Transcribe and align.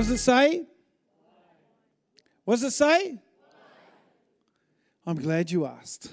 What 0.00 0.06
does 0.06 0.14
it 0.14 0.24
say? 0.24 0.62
What 2.46 2.54
does 2.54 2.62
it 2.62 2.70
say? 2.70 3.18
I'm 5.04 5.20
glad 5.20 5.50
you 5.50 5.66
asked. 5.66 6.10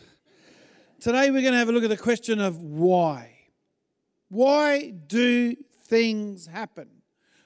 Today 1.00 1.32
we're 1.32 1.42
going 1.42 1.54
to 1.54 1.58
have 1.58 1.70
a 1.70 1.72
look 1.72 1.86
at 1.86 1.90
the 1.90 1.96
question 1.96 2.42
of 2.42 2.62
why. 2.62 3.32
Why 4.28 4.90
do 4.90 5.56
things 5.86 6.48
happen? 6.48 6.90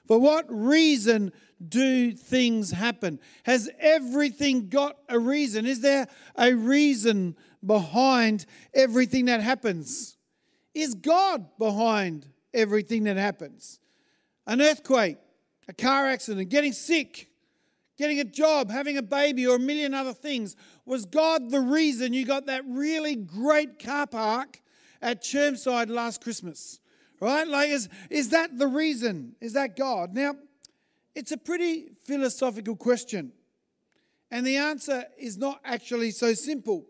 For 0.08 0.18
what 0.18 0.46
reason 0.48 1.32
do 1.68 2.10
things 2.10 2.72
happen? 2.72 3.20
Has 3.44 3.70
everything 3.78 4.68
got 4.68 4.96
a 5.08 5.20
reason? 5.20 5.64
Is 5.64 5.80
there 5.80 6.08
a 6.34 6.54
reason 6.54 7.36
behind 7.64 8.46
everything 8.74 9.26
that 9.26 9.40
happens? 9.40 10.16
Is 10.74 10.94
God 10.94 11.46
behind 11.56 12.26
everything 12.52 13.04
that 13.04 13.16
happens? 13.16 13.78
An 14.44 14.60
earthquake, 14.60 15.18
a 15.72 15.82
car 15.82 16.08
accident, 16.08 16.50
getting 16.50 16.72
sick, 16.72 17.28
getting 17.96 18.20
a 18.20 18.24
job, 18.24 18.70
having 18.70 18.98
a 18.98 19.02
baby, 19.02 19.46
or 19.46 19.56
a 19.56 19.58
million 19.58 19.94
other 19.94 20.12
things. 20.12 20.54
Was 20.84 21.06
God 21.06 21.50
the 21.50 21.60
reason 21.60 22.12
you 22.12 22.26
got 22.26 22.46
that 22.46 22.62
really 22.66 23.16
great 23.16 23.78
car 23.78 24.06
park 24.06 24.60
at 25.00 25.22
Chermside 25.22 25.88
last 25.88 26.22
Christmas? 26.22 26.80
Right? 27.20 27.46
Like, 27.46 27.70
is, 27.70 27.88
is 28.10 28.30
that 28.30 28.58
the 28.58 28.66
reason? 28.66 29.34
Is 29.40 29.52
that 29.52 29.76
God? 29.76 30.14
Now, 30.14 30.34
it's 31.14 31.32
a 31.32 31.36
pretty 31.36 31.92
philosophical 32.04 32.76
question. 32.76 33.32
And 34.30 34.46
the 34.46 34.56
answer 34.56 35.04
is 35.18 35.38
not 35.38 35.60
actually 35.64 36.10
so 36.10 36.34
simple. 36.34 36.86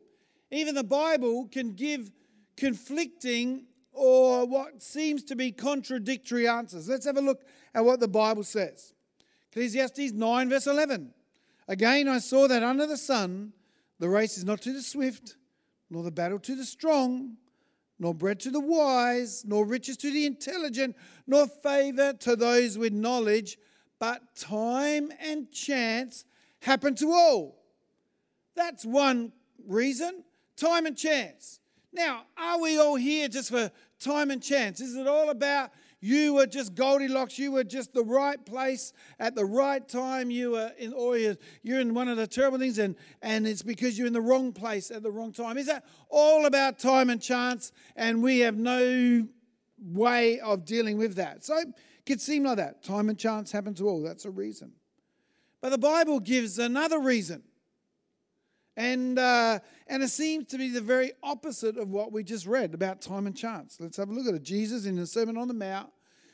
Even 0.51 0.75
the 0.75 0.85
Bible 0.85 1.49
can 1.51 1.75
give 1.75 2.11
conflicting 2.57 3.67
or 3.93 4.47
what 4.47 4.83
seems 4.83 5.23
to 5.25 5.37
be 5.37 5.53
contradictory 5.53 6.49
answers. 6.49 6.89
Let's 6.89 7.07
have 7.07 7.17
a 7.17 7.23
look 7.23 7.43
at 7.75 7.85
what 7.85 8.01
the 8.01 8.09
Bible 8.09 8.43
says. 8.43 8.93
Ecclesiastes 9.51 10.13
9, 10.13 10.49
verse 10.49 10.67
11. 10.67 11.13
Again, 11.69 12.09
I 12.09 12.19
saw 12.19 12.49
that 12.49 12.63
under 12.63 12.87
the 12.87 12.97
sun, 12.97 13.53
the 13.99 14.09
race 14.09 14.37
is 14.37 14.45
not 14.45 14.61
to 14.63 14.73
the 14.73 14.83
swift, 14.83 15.37
nor 15.91 16.03
the 16.03 16.11
battle 16.11 16.39
to 16.41 16.57
the 16.57 16.65
strong, 16.65 17.37
nor 17.99 18.15
bread 18.15 18.41
to 18.41 18.51
the 18.51 18.61
wise, 18.61 19.45
nor 19.47 19.65
riches 19.65 19.97
to 19.99 20.11
the 20.11 20.27
intelligent, 20.27 20.97
nor 21.27 21.47
favor 21.47 22.13
to 22.15 22.35
those 22.35 22.77
with 22.77 22.93
knowledge, 22.93 23.59
but 23.99 24.35
time 24.35 25.13
and 25.21 25.53
chance 25.53 26.25
happen 26.61 26.95
to 26.97 27.13
all. 27.13 27.63
That's 28.57 28.85
one 28.85 29.33
reason 29.67 30.25
time 30.57 30.87
and 30.87 30.97
chance. 30.97 31.61
Now, 31.93 32.25
are 32.37 32.61
we 32.61 32.79
all 32.79 32.97
here 32.97 33.29
just 33.29 33.51
for 33.51 33.71
time 34.01 34.31
and 34.31 34.43
chance? 34.43 34.81
Is 34.81 34.97
it 34.97 35.07
all 35.07 35.31
about 35.31 35.71
you 36.05 36.35
were 36.35 36.47
just 36.47 36.75
Goldilocks. 36.75 37.39
You 37.39 37.53
were 37.53 37.63
just 37.63 37.95
the 37.95 38.03
right 38.03 38.45
place 38.45 38.93
at 39.21 39.37
the 39.37 39.45
right 39.45 39.89
time. 39.89 40.33
You 40.33 40.51
were 40.51 40.73
in, 40.77 40.93
or 40.93 41.17
you're 41.17 41.81
in 41.81 41.95
one 41.95 42.09
of 42.09 42.17
the 42.17 42.27
terrible 42.27 42.59
things, 42.59 42.79
and, 42.79 42.97
and 43.23 43.47
it's 43.47 43.63
because 43.63 43.97
you're 43.97 44.09
in 44.09 44.13
the 44.13 44.21
wrong 44.21 44.53
place 44.53 44.91
at 44.91 45.05
the 45.05 45.13
wrong 45.13 45.33
time. 45.33 45.57
Is 45.57 45.67
that 45.67 45.85
all 46.09 46.47
about 46.47 46.81
time 46.81 47.09
and 47.09 47.23
chance? 47.23 47.71
And 47.95 48.21
we 48.21 48.41
have 48.41 48.57
no 48.57 49.29
way 49.79 50.41
of 50.41 50.65
dealing 50.65 50.99
with 50.99 51.15
that. 51.15 51.45
So 51.45 51.57
it 51.59 51.69
could 52.05 52.21
seem 52.21 52.43
like 52.43 52.57
that. 52.57 52.83
Time 52.83 53.09
and 53.09 53.17
chance 53.17 53.53
happen 53.53 53.73
to 53.75 53.89
all. 53.89 54.03
That's 54.03 54.25
a 54.25 54.31
reason. 54.31 54.73
But 55.61 55.71
the 55.71 55.79
Bible 55.79 56.19
gives 56.19 56.59
another 56.59 56.99
reason. 56.99 57.45
And, 58.77 59.19
uh, 59.19 59.59
and 59.87 60.03
it 60.03 60.09
seems 60.09 60.47
to 60.49 60.59
be 60.59 60.71
the 60.71 60.81
very 60.81 61.13
opposite 61.23 61.77
of 61.77 61.91
what 61.91 62.13
we 62.13 62.25
just 62.25 62.47
read 62.47 62.75
about 62.75 63.03
time 63.03 63.27
and 63.27 63.37
chance. 63.37 63.77
Let's 63.79 63.99
have 63.99 64.09
a 64.09 64.13
look 64.13 64.27
at 64.27 64.35
it. 64.35 64.43
Jesus, 64.43 64.87
in 64.87 64.97
the 64.97 65.07
Sermon 65.07 65.37
on 65.37 65.49
the 65.49 65.55
Mount, 65.55 65.91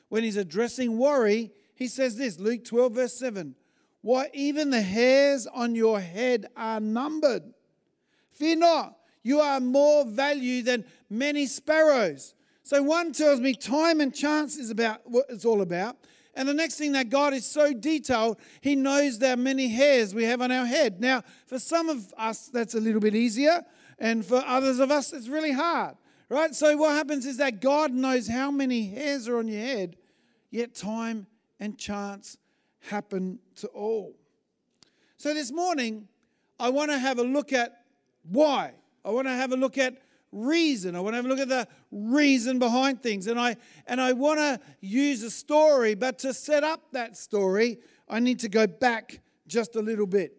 when 0.08 0.22
he's 0.22 0.36
addressing 0.36 0.96
worry, 0.96 1.52
he 1.74 1.88
says 1.88 2.16
this 2.16 2.38
Luke 2.38 2.64
12, 2.64 2.92
verse 2.92 3.14
7 3.18 3.54
Why, 4.02 4.30
even 4.32 4.70
the 4.70 4.80
hairs 4.80 5.46
on 5.46 5.74
your 5.74 6.00
head 6.00 6.46
are 6.56 6.80
numbered. 6.80 7.42
Fear 8.32 8.56
not, 8.56 8.96
you 9.22 9.40
are 9.40 9.60
more 9.60 10.04
value 10.04 10.62
than 10.62 10.84
many 11.10 11.46
sparrows. 11.46 12.34
So 12.62 12.82
one 12.82 13.12
tells 13.12 13.40
me 13.40 13.54
time 13.54 14.00
and 14.00 14.14
chance 14.14 14.56
is 14.56 14.70
about 14.70 15.00
what 15.04 15.26
it's 15.28 15.44
all 15.44 15.62
about. 15.62 15.96
And 16.38 16.48
the 16.48 16.54
next 16.54 16.76
thing 16.76 16.92
that 16.92 17.10
God 17.10 17.34
is 17.34 17.44
so 17.44 17.72
detailed, 17.72 18.38
He 18.60 18.76
knows 18.76 19.20
how 19.20 19.34
many 19.34 19.66
hairs 19.66 20.14
we 20.14 20.22
have 20.22 20.40
on 20.40 20.52
our 20.52 20.66
head. 20.66 21.00
Now, 21.00 21.24
for 21.48 21.58
some 21.58 21.88
of 21.88 22.14
us, 22.16 22.46
that's 22.46 22.74
a 22.74 22.80
little 22.80 23.00
bit 23.00 23.16
easier, 23.16 23.64
and 23.98 24.24
for 24.24 24.36
others 24.46 24.78
of 24.78 24.92
us, 24.92 25.12
it's 25.12 25.26
really 25.26 25.50
hard, 25.50 25.96
right? 26.28 26.54
So, 26.54 26.76
what 26.76 26.92
happens 26.92 27.26
is 27.26 27.38
that 27.38 27.60
God 27.60 27.92
knows 27.92 28.28
how 28.28 28.52
many 28.52 28.86
hairs 28.86 29.26
are 29.26 29.38
on 29.38 29.48
your 29.48 29.60
head, 29.60 29.96
yet 30.48 30.76
time 30.76 31.26
and 31.58 31.76
chance 31.76 32.38
happen 32.82 33.40
to 33.56 33.66
all. 33.68 34.14
So, 35.16 35.34
this 35.34 35.50
morning, 35.50 36.06
I 36.60 36.68
want 36.68 36.92
to 36.92 37.00
have 37.00 37.18
a 37.18 37.24
look 37.24 37.52
at 37.52 37.82
why. 38.22 38.74
I 39.04 39.10
want 39.10 39.26
to 39.26 39.34
have 39.34 39.50
a 39.50 39.56
look 39.56 39.76
at 39.76 40.00
reason. 40.32 40.94
I 40.94 41.00
want 41.00 41.12
to 41.12 41.16
have 41.16 41.24
a 41.24 41.28
look 41.28 41.38
at 41.38 41.48
the 41.48 41.66
reason 41.90 42.58
behind 42.58 43.02
things. 43.02 43.26
And 43.26 43.38
I 43.38 43.56
and 43.86 44.00
I 44.00 44.12
want 44.12 44.38
to 44.38 44.60
use 44.80 45.22
a 45.22 45.30
story, 45.30 45.94
but 45.94 46.18
to 46.20 46.34
set 46.34 46.64
up 46.64 46.92
that 46.92 47.16
story, 47.16 47.78
I 48.08 48.20
need 48.20 48.40
to 48.40 48.48
go 48.48 48.66
back 48.66 49.20
just 49.46 49.76
a 49.76 49.80
little 49.80 50.06
bit. 50.06 50.36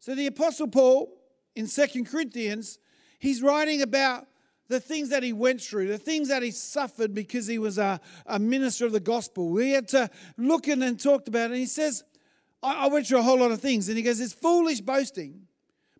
So 0.00 0.14
the 0.14 0.26
apostle 0.26 0.68
Paul 0.68 1.12
in 1.54 1.66
Second 1.66 2.06
Corinthians, 2.06 2.78
he's 3.18 3.42
writing 3.42 3.82
about 3.82 4.26
the 4.68 4.80
things 4.80 5.10
that 5.10 5.22
he 5.22 5.32
went 5.32 5.60
through, 5.60 5.88
the 5.88 5.98
things 5.98 6.28
that 6.28 6.42
he 6.42 6.50
suffered 6.50 7.14
because 7.14 7.46
he 7.46 7.58
was 7.58 7.78
a, 7.78 8.00
a 8.26 8.38
minister 8.38 8.86
of 8.86 8.92
the 8.92 9.00
gospel. 9.00 9.50
We 9.50 9.72
had 9.72 9.86
to 9.88 10.10
look 10.36 10.66
in 10.66 10.82
and 10.82 10.98
talked 10.98 11.28
about 11.28 11.42
it. 11.42 11.52
And 11.52 11.56
he 11.56 11.66
says, 11.66 12.02
I, 12.62 12.84
I 12.84 12.86
went 12.86 13.06
through 13.06 13.18
a 13.18 13.22
whole 13.22 13.38
lot 13.38 13.52
of 13.52 13.60
things. 13.60 13.88
And 13.88 13.96
he 13.96 14.02
goes, 14.02 14.18
It's 14.18 14.32
foolish 14.32 14.80
boasting, 14.80 15.42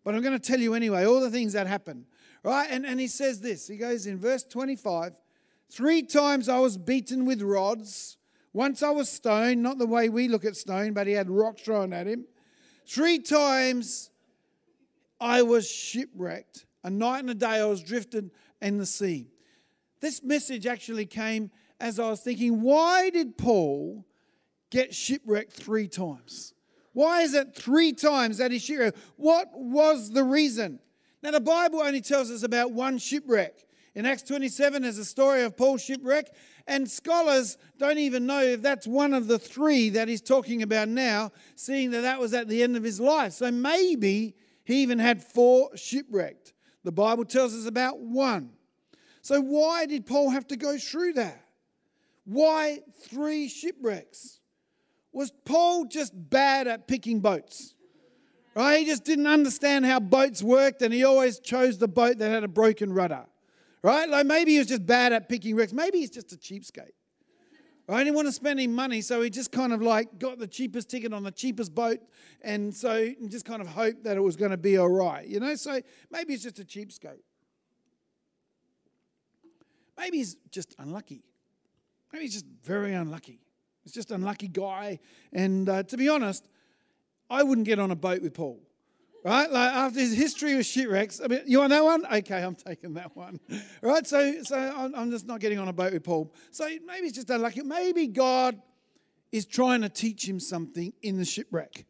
but 0.03 0.15
I'm 0.15 0.21
going 0.21 0.37
to 0.37 0.39
tell 0.39 0.59
you 0.59 0.73
anyway 0.73 1.05
all 1.05 1.21
the 1.21 1.31
things 1.31 1.53
that 1.53 1.67
happened. 1.67 2.05
Right? 2.43 2.67
And, 2.69 2.85
and 2.85 2.99
he 2.99 3.07
says 3.07 3.39
this. 3.39 3.67
He 3.67 3.77
goes 3.77 4.05
in 4.05 4.19
verse 4.19 4.43
25 4.43 5.13
Three 5.69 6.03
times 6.03 6.49
I 6.49 6.59
was 6.59 6.77
beaten 6.77 7.25
with 7.25 7.41
rods. 7.41 8.17
Once 8.51 8.83
I 8.83 8.91
was 8.91 9.09
stoned, 9.09 9.63
not 9.63 9.79
the 9.79 9.87
way 9.87 10.07
we 10.07 10.27
look 10.27 10.45
at 10.45 10.55
stone, 10.55 10.93
but 10.93 11.07
he 11.07 11.13
had 11.13 11.31
rocks 11.31 11.63
thrown 11.63 11.93
at 11.93 12.05
him. 12.05 12.25
Three 12.85 13.17
times 13.17 14.11
I 15.19 15.41
was 15.41 15.67
shipwrecked. 15.67 16.67
A 16.83 16.91
night 16.91 17.19
and 17.19 17.31
a 17.31 17.33
day 17.33 17.59
I 17.59 17.65
was 17.65 17.81
drifted 17.81 18.29
in 18.61 18.77
the 18.77 18.85
sea. 18.85 19.31
This 19.99 20.21
message 20.21 20.67
actually 20.67 21.07
came 21.07 21.49
as 21.79 21.97
I 21.97 22.09
was 22.09 22.19
thinking, 22.19 22.61
why 22.61 23.09
did 23.09 23.35
Paul 23.37 24.05
get 24.69 24.93
shipwrecked 24.93 25.53
three 25.53 25.87
times? 25.87 26.53
Why 26.91 27.21
is 27.21 27.33
it 27.33 27.55
three 27.55 27.93
times 27.93 28.37
that 28.37 28.51
he 28.51 28.59
shipwrecked? 28.59 28.97
What 29.15 29.49
was 29.55 30.11
the 30.11 30.23
reason? 30.23 30.79
Now, 31.23 31.31
the 31.31 31.39
Bible 31.39 31.79
only 31.79 32.01
tells 32.01 32.29
us 32.29 32.43
about 32.43 32.73
one 32.73 32.97
shipwreck. 32.97 33.65
In 33.95 34.05
Acts 34.05 34.23
27, 34.23 34.81
there's 34.81 34.97
a 34.97 35.05
story 35.05 35.43
of 35.43 35.55
Paul's 35.55 35.81
shipwreck, 35.81 36.35
and 36.67 36.89
scholars 36.89 37.57
don't 37.77 37.97
even 37.97 38.25
know 38.25 38.41
if 38.41 38.61
that's 38.61 38.85
one 38.85 39.13
of 39.13 39.27
the 39.27 39.39
three 39.39 39.89
that 39.91 40.09
he's 40.09 40.21
talking 40.21 40.63
about 40.63 40.89
now, 40.89 41.31
seeing 41.55 41.91
that 41.91 42.01
that 42.01 42.19
was 42.19 42.33
at 42.33 42.49
the 42.49 42.61
end 42.61 42.75
of 42.75 42.83
his 42.83 42.99
life. 42.99 43.31
So 43.33 43.49
maybe 43.51 44.35
he 44.65 44.81
even 44.81 44.99
had 44.99 45.23
four 45.23 45.75
shipwrecked. 45.77 46.53
The 46.83 46.91
Bible 46.91 47.23
tells 47.23 47.55
us 47.55 47.67
about 47.67 47.99
one. 47.99 48.49
So, 49.21 49.39
why 49.39 49.85
did 49.85 50.05
Paul 50.05 50.31
have 50.31 50.47
to 50.47 50.57
go 50.57 50.77
through 50.77 51.13
that? 51.13 51.45
Why 52.25 52.79
three 53.03 53.47
shipwrecks? 53.47 54.41
Was 55.13 55.31
Paul 55.45 55.85
just 55.85 56.11
bad 56.13 56.67
at 56.67 56.87
picking 56.87 57.21
boats? 57.21 57.72
Right? 58.55 58.79
He 58.79 58.85
just 58.85 59.03
didn't 59.03 59.27
understand 59.27 59.85
how 59.85 59.99
boats 59.99 60.43
worked 60.43 60.81
and 60.81 60.93
he 60.93 61.03
always 61.03 61.39
chose 61.39 61.77
the 61.77 61.87
boat 61.87 62.19
that 62.19 62.29
had 62.29 62.43
a 62.43 62.47
broken 62.47 62.93
rudder. 62.93 63.25
Right? 63.81 64.07
Like 64.07 64.25
maybe 64.25 64.51
he 64.51 64.59
was 64.59 64.67
just 64.67 64.85
bad 64.85 65.11
at 65.11 65.27
picking 65.27 65.55
wrecks. 65.55 65.73
Maybe 65.73 65.99
he's 65.99 66.11
just 66.11 66.31
a 66.33 66.37
cheapskate. 66.37 66.91
Right? 67.87 67.99
He 67.99 68.03
didn't 68.05 68.15
want 68.15 68.27
to 68.27 68.31
spend 68.31 68.59
any 68.59 68.67
money, 68.67 69.01
so 69.01 69.21
he 69.21 69.29
just 69.29 69.51
kind 69.51 69.73
of 69.73 69.81
like 69.81 70.19
got 70.19 70.39
the 70.39 70.47
cheapest 70.47 70.89
ticket 70.89 71.13
on 71.13 71.23
the 71.23 71.31
cheapest 71.31 71.75
boat 71.75 71.99
and 72.41 72.73
so 72.73 73.11
just 73.27 73.45
kind 73.45 73.61
of 73.61 73.67
hoped 73.67 74.03
that 74.03 74.15
it 74.15 74.21
was 74.21 74.35
going 74.35 74.51
to 74.51 74.57
be 74.57 74.77
all 74.77 74.89
right. 74.89 75.27
You 75.27 75.39
know, 75.39 75.55
so 75.55 75.81
maybe 76.11 76.33
he's 76.33 76.43
just 76.43 76.59
a 76.59 76.63
cheapskate. 76.63 77.21
Maybe 79.97 80.17
he's 80.17 80.35
just 80.51 80.75
unlucky. 80.79 81.23
Maybe 82.11 82.25
he's 82.25 82.33
just 82.33 82.45
very 82.63 82.93
unlucky. 82.93 83.39
He's 83.83 83.93
just 83.93 84.11
an 84.11 84.15
unlucky 84.17 84.47
guy. 84.47 84.99
And 85.33 85.67
uh, 85.67 85.83
to 85.83 85.97
be 85.97 86.07
honest, 86.09 86.47
I 87.29 87.43
wouldn't 87.43 87.65
get 87.65 87.79
on 87.79 87.91
a 87.91 87.95
boat 87.95 88.21
with 88.21 88.33
Paul. 88.33 88.59
Right? 89.23 89.49
Like 89.49 89.73
after 89.73 89.99
his 89.99 90.13
history 90.13 90.55
with 90.55 90.65
shipwrecks, 90.65 91.21
I 91.23 91.27
mean, 91.27 91.41
you 91.45 91.59
want 91.59 91.69
that 91.69 91.83
one? 91.83 92.05
Okay, 92.05 92.43
I'm 92.43 92.55
taking 92.55 92.93
that 92.95 93.15
one. 93.15 93.39
Right? 93.81 94.05
So, 94.05 94.43
so 94.43 94.91
I'm, 94.95 95.11
just 95.11 95.25
not 95.25 95.39
getting 95.39 95.59
on 95.59 95.67
a 95.67 95.73
boat 95.73 95.93
with 95.93 96.03
Paul. 96.03 96.33
So 96.51 96.65
maybe 96.65 97.07
it's 97.07 97.15
just 97.15 97.29
unlucky. 97.29 97.61
Maybe 97.61 98.07
God 98.07 98.61
is 99.31 99.45
trying 99.45 99.81
to 99.81 99.89
teach 99.89 100.27
him 100.27 100.39
something 100.39 100.93
in 101.01 101.17
the 101.17 101.25
shipwreck. 101.25 101.85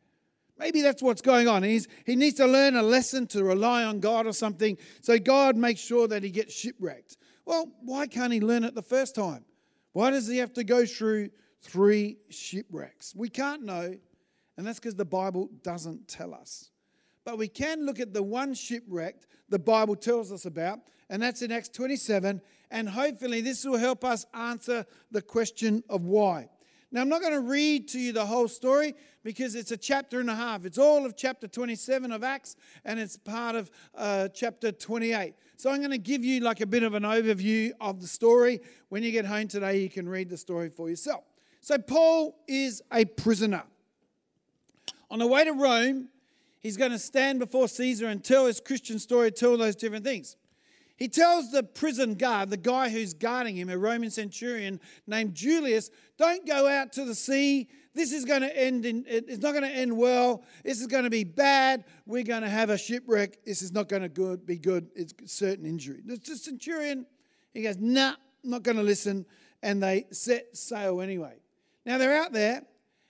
Maybe 0.58 0.82
that's 0.82 1.02
what's 1.02 1.22
going 1.22 1.48
on. 1.48 1.64
He's, 1.64 1.88
he 2.06 2.16
needs 2.16 2.36
to 2.38 2.46
learn 2.46 2.76
a 2.76 2.84
lesson 2.84 3.28
to 3.28 3.44
rely 3.44 3.84
on 3.84 4.00
God 4.00 4.28
or 4.28 4.34
something. 4.34 4.78
So 5.02 5.18
God 5.18 5.56
makes 5.56 5.82
sure 5.82 6.08
that 6.08 6.24
he 6.24 6.30
gets 6.30 6.54
shipwrecked. 6.54 7.18
Well, 7.46 7.72
why 7.82 8.08
can't 8.08 8.32
he 8.32 8.40
learn 8.40 8.64
it 8.64 8.76
the 8.76 8.84
first 8.84 9.16
time? 9.16 9.44
Why 9.92 10.12
does 10.12 10.28
he 10.28 10.38
have 10.38 10.54
to 10.54 10.64
go 10.64 10.86
through 10.86 11.30
three 11.62 12.18
shipwrecks? 12.30 13.14
We 13.16 13.30
can't 13.30 13.64
know 13.64 13.96
And 14.58 14.66
that's 14.66 14.80
because 14.80 14.96
the 14.96 15.06
Bible 15.06 15.50
doesn't 15.64 16.08
tell 16.08 16.34
us. 16.34 16.70
But 17.26 17.38
we 17.38 17.48
can 17.48 17.86
look 17.86 18.00
at 18.00 18.14
the 18.14 18.24
one 18.24 18.54
shipwreck 18.54 19.16
the 19.50 19.60
Bible 19.60 19.96
tells 19.96 20.32
us 20.32 20.46
about, 20.46 20.80
and 21.10 21.22
that's 21.22 21.44
in 21.44 21.52
Acts 21.52 21.70
27. 21.70 22.42
And 22.72 22.90
hopefully, 22.90 23.40
this 23.42 23.64
will 23.64 23.78
help 23.78 24.04
us 24.04 24.26
answer 24.34 24.86
the 25.12 25.22
question 25.22 25.84
of 25.90 26.06
why. 26.06 26.50
Now, 26.92 27.02
I'm 27.02 27.10
not 27.10 27.22
going 27.22 27.34
to 27.34 27.42
read 27.42 27.88
to 27.90 28.00
you 28.00 28.14
the 28.14 28.26
whole 28.26 28.48
story 28.48 28.96
because 29.24 29.54
it's 29.54 29.72
a 29.72 29.78
chapter 29.78 30.20
and 30.20 30.30
a 30.30 30.36
half. 30.36 30.66
It's 30.66 30.78
all 30.78 31.06
of 31.06 31.16
chapter 31.16 31.48
27 31.48 32.12
of 32.12 32.24
Acts 32.24 32.56
and 32.86 33.00
it's 33.00 33.18
part 33.18 33.56
of 33.56 33.70
uh, 33.96 34.30
chapter 34.30 34.72
28. 34.72 35.36
So, 35.58 35.70
I'm 35.70 35.80
going 35.80 35.92
to 35.92 35.98
give 36.00 36.24
you 36.24 36.40
like 36.40 36.62
a 36.62 36.68
bit 36.68 36.84
of 36.84 36.94
an 36.96 37.04
overview 37.04 37.72
of 37.80 38.02
the 38.02 38.08
story. 38.08 38.60
When 38.90 39.04
you 39.04 39.12
get 39.12 39.26
home 39.26 39.48
today, 39.48 39.82
you 39.82 39.90
can 39.90 40.10
read 40.10 40.30
the 40.30 40.38
story 40.38 40.70
for 40.70 40.90
yourself. 40.90 41.24
So, 41.62 41.78
Paul 41.78 42.36
is 42.48 42.82
a 42.92 43.06
prisoner. 43.06 43.64
On 45.14 45.20
the 45.20 45.28
way 45.28 45.44
to 45.44 45.54
Rome, 45.54 46.10
he's 46.60 46.76
going 46.76 46.90
to 46.90 46.98
stand 46.98 47.38
before 47.38 47.68
Caesar 47.68 48.08
and 48.08 48.24
tell 48.24 48.48
his 48.48 48.60
Christian 48.60 48.98
story, 48.98 49.32
tell 49.32 49.56
those 49.56 49.76
different 49.76 50.04
things. 50.04 50.38
He 50.98 51.08
tells 51.08 51.52
the 51.52 51.62
prison 51.62 52.16
guard, 52.16 52.50
the 52.50 52.58
guy 52.58 52.90
who's 52.90 53.14
guarding 53.14 53.56
him, 53.56 53.70
a 53.70 53.78
Roman 53.78 54.10
centurion 54.10 54.80
named 55.06 55.36
Julius, 55.36 55.92
don't 56.18 56.48
go 56.48 56.68
out 56.68 56.94
to 56.94 57.06
the 57.06 57.14
sea. 57.14 57.70
This 57.94 58.12
is 58.12 58.26
going 58.26 58.42
to 58.42 58.58
end 58.58 58.88
in, 58.88 59.06
it's 59.08 59.38
not 59.38 59.52
going 59.52 59.64
to 59.64 59.70
end 59.70 59.96
well. 59.96 60.44
This 60.64 60.82
is 60.82 60.88
going 60.88 61.04
to 61.04 61.12
be 61.12 61.24
bad. 61.24 61.86
We're 62.08 62.24
going 62.24 62.42
to 62.42 62.50
have 62.50 62.72
a 62.72 62.78
shipwreck. 62.78 63.46
This 63.46 63.62
is 63.62 63.72
not 63.72 63.90
going 63.90 64.10
to 64.10 64.38
be 64.38 64.58
good. 64.58 64.90
It's 64.96 65.14
certain 65.32 65.68
injury. 65.68 66.02
The 66.04 66.18
centurion, 66.36 67.06
he 67.54 67.62
goes, 67.62 67.78
nah, 67.78 68.14
not 68.44 68.64
going 68.64 68.78
to 68.78 68.84
listen. 68.84 69.28
And 69.62 69.84
they 69.84 70.08
set 70.10 70.58
sail 70.58 71.02
anyway. 71.02 71.36
Now 71.86 72.00
they're 72.00 72.18
out 72.20 72.34
there, 72.34 72.64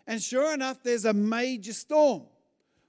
and 0.07 0.21
sure 0.21 0.53
enough, 0.53 0.83
there's 0.83 1.05
a 1.05 1.13
major 1.13 1.73
storm. 1.73 2.23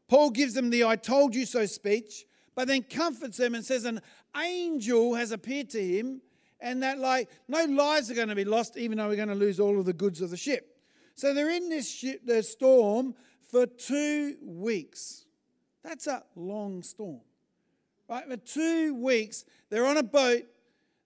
Paul 0.09 0.31
gives 0.31 0.55
them 0.55 0.71
the 0.71 0.85
I 0.85 0.97
told 0.97 1.35
you 1.35 1.47
so 1.47 1.67
speech, 1.67 2.27
but 2.55 2.69
then 2.69 2.83
comforts 2.83 3.37
them 3.37 3.55
and 3.55 3.65
says 3.65 3.85
an 3.85 4.01
angel 4.37 5.15
has 5.15 5.33
appeared 5.33 5.71
to 5.71 5.83
him, 5.83 6.21
and 6.61 6.83
that, 6.83 6.99
like, 6.99 7.29
no 7.49 7.65
lives 7.65 8.11
are 8.11 8.15
going 8.15 8.29
to 8.29 8.35
be 8.35 8.45
lost, 8.45 8.77
even 8.77 8.99
though 8.99 9.09
we're 9.09 9.17
going 9.17 9.29
to 9.29 9.35
lose 9.35 9.61
all 9.61 9.79
of 9.79 9.85
the 9.85 9.93
goods 9.93 10.21
of 10.21 10.31
the 10.31 10.37
ship. 10.37 10.79
So 11.15 11.35
they're 11.35 11.51
in 11.51 11.69
this 11.69 11.91
ship, 11.91 12.23
the 12.25 12.43
storm, 12.43 13.15
for 13.51 13.67
two 13.67 14.37
weeks. 14.43 15.27
That's 15.83 16.07
a 16.07 16.25
long 16.35 16.83
storm. 16.83 17.21
Right? 18.09 18.27
For 18.27 18.37
two 18.37 18.95
weeks, 18.95 19.45
they're 19.71 19.87
on 19.87 19.97
a 19.97 20.03
boat. 20.03 20.43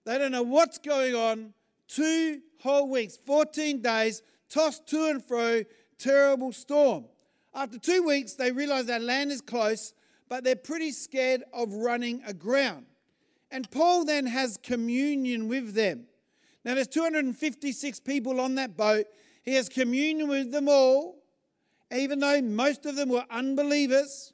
They 0.05 0.17
don't 0.17 0.31
know 0.31 0.43
what's 0.43 0.77
going 0.77 1.15
on. 1.15 1.53
Two 1.87 2.41
whole 2.61 2.89
weeks, 2.89 3.17
14 3.17 3.81
days, 3.81 4.21
tossed 4.49 4.87
to 4.87 5.09
and 5.09 5.23
fro, 5.23 5.63
terrible 5.99 6.51
storm. 6.51 7.05
After 7.53 7.77
two 7.77 8.03
weeks, 8.03 8.33
they 8.33 8.51
realize 8.51 8.85
that 8.85 9.01
land 9.01 9.31
is 9.31 9.41
close, 9.41 9.93
but 10.27 10.43
they're 10.43 10.55
pretty 10.55 10.91
scared 10.91 11.43
of 11.53 11.73
running 11.73 12.21
aground. 12.25 12.85
And 13.51 13.69
Paul 13.69 14.05
then 14.05 14.25
has 14.27 14.57
communion 14.61 15.47
with 15.47 15.73
them. 15.73 16.05
Now, 16.63 16.75
there's 16.75 16.87
256 16.87 17.99
people 18.01 18.39
on 18.39 18.55
that 18.55 18.77
boat. 18.77 19.05
He 19.43 19.55
has 19.55 19.69
communion 19.69 20.27
with 20.27 20.51
them 20.51 20.67
all, 20.69 21.23
even 21.91 22.19
though 22.19 22.41
most 22.41 22.85
of 22.85 22.95
them 22.95 23.09
were 23.09 23.25
unbelievers. 23.29 24.33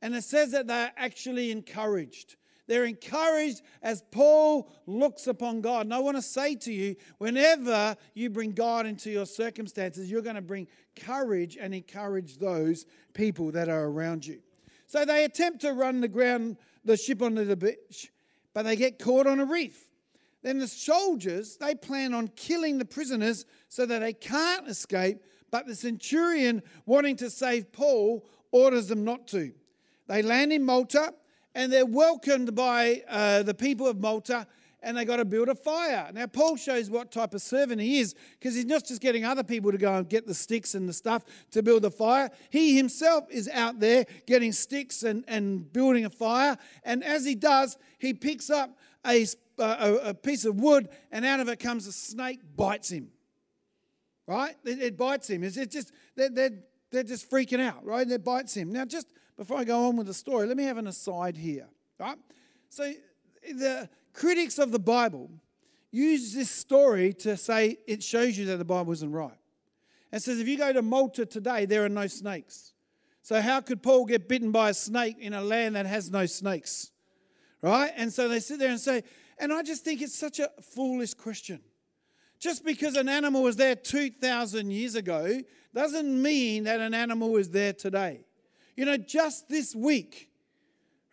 And 0.00 0.14
it 0.14 0.24
says 0.24 0.52
that 0.52 0.66
they're 0.66 0.92
actually 0.96 1.50
encouraged. 1.50 2.36
They're 2.66 2.84
encouraged 2.84 3.62
as 3.82 4.02
Paul 4.10 4.70
looks 4.86 5.26
upon 5.26 5.60
God. 5.60 5.86
And 5.86 5.94
I 5.94 5.98
want 5.98 6.16
to 6.16 6.22
say 6.22 6.54
to 6.56 6.72
you, 6.72 6.96
whenever 7.18 7.96
you 8.14 8.30
bring 8.30 8.52
God 8.52 8.86
into 8.86 9.10
your 9.10 9.26
circumstances, 9.26 10.10
you're 10.10 10.22
going 10.22 10.36
to 10.36 10.42
bring 10.42 10.66
courage 10.96 11.58
and 11.60 11.74
encourage 11.74 12.38
those 12.38 12.86
people 13.12 13.52
that 13.52 13.68
are 13.68 13.84
around 13.84 14.26
you. 14.26 14.40
So 14.86 15.04
they 15.04 15.24
attempt 15.24 15.60
to 15.60 15.72
run 15.72 16.00
the 16.00 16.08
ground, 16.08 16.56
the 16.84 16.96
ship 16.96 17.20
onto 17.20 17.44
the 17.44 17.56
beach, 17.56 18.10
but 18.54 18.62
they 18.62 18.76
get 18.76 18.98
caught 18.98 19.26
on 19.26 19.40
a 19.40 19.44
reef. 19.44 19.88
Then 20.42 20.58
the 20.58 20.68
soldiers, 20.68 21.56
they 21.56 21.74
plan 21.74 22.14
on 22.14 22.28
killing 22.28 22.78
the 22.78 22.84
prisoners 22.84 23.46
so 23.68 23.86
that 23.86 24.00
they 24.00 24.12
can't 24.12 24.68
escape, 24.68 25.18
but 25.50 25.66
the 25.66 25.74
centurion, 25.74 26.62
wanting 26.86 27.16
to 27.16 27.30
save 27.30 27.72
Paul, 27.72 28.26
orders 28.52 28.88
them 28.88 29.04
not 29.04 29.26
to. 29.28 29.52
They 30.06 30.22
land 30.22 30.52
in 30.52 30.64
Malta 30.64 31.14
and 31.54 31.72
they're 31.72 31.86
welcomed 31.86 32.54
by 32.54 33.02
uh, 33.08 33.42
the 33.42 33.54
people 33.54 33.86
of 33.86 34.00
Malta 34.00 34.46
and 34.84 34.96
they 34.96 35.04
got 35.04 35.16
to 35.16 35.24
build 35.24 35.48
a 35.48 35.54
fire. 35.54 36.10
Now, 36.12 36.26
Paul 36.26 36.56
shows 36.56 36.90
what 36.90 37.10
type 37.10 37.34
of 37.34 37.40
servant 37.40 37.80
he 37.80 38.00
is 38.00 38.14
because 38.38 38.54
he's 38.54 38.66
not 38.66 38.84
just 38.84 39.00
getting 39.00 39.24
other 39.24 39.42
people 39.42 39.72
to 39.72 39.78
go 39.78 39.94
and 39.94 40.08
get 40.08 40.26
the 40.26 40.34
sticks 40.34 40.74
and 40.74 40.88
the 40.88 40.92
stuff 40.92 41.24
to 41.52 41.62
build 41.62 41.82
the 41.82 41.90
fire. 41.90 42.30
He 42.50 42.76
himself 42.76 43.24
is 43.30 43.48
out 43.48 43.80
there 43.80 44.04
getting 44.26 44.52
sticks 44.52 45.02
and, 45.02 45.24
and 45.26 45.72
building 45.72 46.04
a 46.04 46.10
fire. 46.10 46.58
And 46.84 47.02
as 47.02 47.24
he 47.24 47.34
does, 47.34 47.78
he 47.98 48.12
picks 48.12 48.50
up 48.50 48.78
a, 49.06 49.26
a, 49.58 49.94
a 50.04 50.14
piece 50.14 50.44
of 50.44 50.60
wood 50.60 50.88
and 51.10 51.24
out 51.24 51.40
of 51.40 51.48
it 51.48 51.58
comes 51.58 51.86
a 51.86 51.92
snake, 51.92 52.40
bites 52.54 52.90
him. 52.90 53.08
Right? 54.26 54.54
It, 54.64 54.82
it 54.82 54.96
bites 54.98 55.28
him. 55.28 55.42
It's, 55.42 55.56
just, 55.56 55.92
they're, 56.14 56.30
they're, 56.30 56.58
they're 56.90 57.02
just 57.04 57.30
freaking 57.30 57.60
out, 57.60 57.84
right? 57.84 58.08
It 58.08 58.22
bites 58.24 58.54
him. 58.54 58.72
Now, 58.72 58.84
just 58.84 59.06
before 59.36 59.58
I 59.58 59.64
go 59.64 59.88
on 59.88 59.96
with 59.96 60.06
the 60.06 60.14
story, 60.14 60.46
let 60.46 60.56
me 60.56 60.64
have 60.64 60.78
an 60.78 60.86
aside 60.86 61.36
here, 61.36 61.68
right? 61.98 62.18
So, 62.68 62.92
the 63.42 63.88
critics 64.12 64.58
of 64.58 64.72
the 64.72 64.78
Bible 64.78 65.30
use 65.90 66.34
this 66.34 66.50
story 66.50 67.12
to 67.12 67.36
say 67.36 67.78
it 67.86 68.02
shows 68.02 68.36
you 68.36 68.46
that 68.46 68.56
the 68.56 68.64
Bible 68.64 68.92
isn't 68.92 69.12
right. 69.12 69.38
And 70.10 70.22
says 70.22 70.40
if 70.40 70.48
you 70.48 70.56
go 70.56 70.72
to 70.72 70.82
Malta 70.82 71.26
today, 71.26 71.66
there 71.66 71.84
are 71.84 71.88
no 71.88 72.06
snakes. 72.06 72.72
So 73.22 73.40
how 73.40 73.60
could 73.60 73.82
Paul 73.82 74.04
get 74.04 74.28
bitten 74.28 74.52
by 74.52 74.70
a 74.70 74.74
snake 74.74 75.16
in 75.18 75.34
a 75.34 75.40
land 75.40 75.76
that 75.76 75.86
has 75.86 76.10
no 76.10 76.26
snakes? 76.26 76.90
Right? 77.62 77.92
And 77.96 78.12
so 78.12 78.28
they 78.28 78.40
sit 78.40 78.58
there 78.58 78.70
and 78.70 78.80
say, 78.80 79.02
and 79.38 79.52
I 79.52 79.62
just 79.62 79.84
think 79.84 80.02
it's 80.02 80.14
such 80.14 80.40
a 80.40 80.50
foolish 80.60 81.14
question. 81.14 81.60
Just 82.38 82.64
because 82.64 82.96
an 82.96 83.08
animal 83.08 83.42
was 83.42 83.56
there 83.56 83.74
2,000 83.74 84.70
years 84.70 84.94
ago 84.94 85.40
doesn't 85.72 86.22
mean 86.22 86.64
that 86.64 86.80
an 86.80 86.92
animal 86.92 87.36
is 87.36 87.50
there 87.50 87.72
today. 87.72 88.26
You 88.76 88.84
know, 88.84 88.96
just 88.96 89.48
this 89.48 89.74
week, 89.74 90.30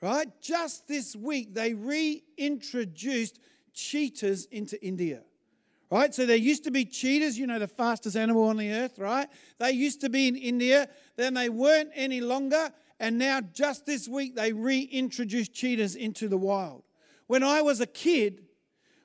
right? 0.02 0.28
Just 0.42 0.88
this 0.88 1.16
week, 1.16 1.54
they 1.54 1.74
reintroduced 1.74 3.39
cheetahs 3.74 4.46
into 4.46 4.84
India. 4.84 5.22
Right? 5.89 6.13
So 6.15 6.25
there 6.25 6.38
used 6.38 6.63
to 6.63 6.72
be 6.72 6.86
cheetahs, 6.86 7.38
you 7.38 7.46
know, 7.46 7.60
the 7.60 7.68
fastest 7.68 8.15
animal 8.15 8.44
on 8.44 8.56
the 8.56 8.72
earth, 8.72 8.98
right? 8.98 9.27
They 9.60 9.72
used 9.72 10.00
to 10.01 10.10
be 10.10 10.30
in 10.30 10.38
India, 10.38 10.88
then 11.18 11.34
they 11.34 11.50
weren't 11.50 11.91
any 11.94 12.22
longer, 12.22 12.72
and 12.98 13.18
now 13.18 13.41
just 13.41 13.86
this 13.86 14.08
week 14.08 14.36
they 14.36 14.53
reintroduced 14.53 15.53
cheetahs 15.53 15.96
into 15.96 16.30
the 16.30 16.38
wild. 16.38 16.84
When 17.27 17.44
I 17.44 17.62
was 17.62 17.82
a 17.82 17.86
kid, 17.86 18.44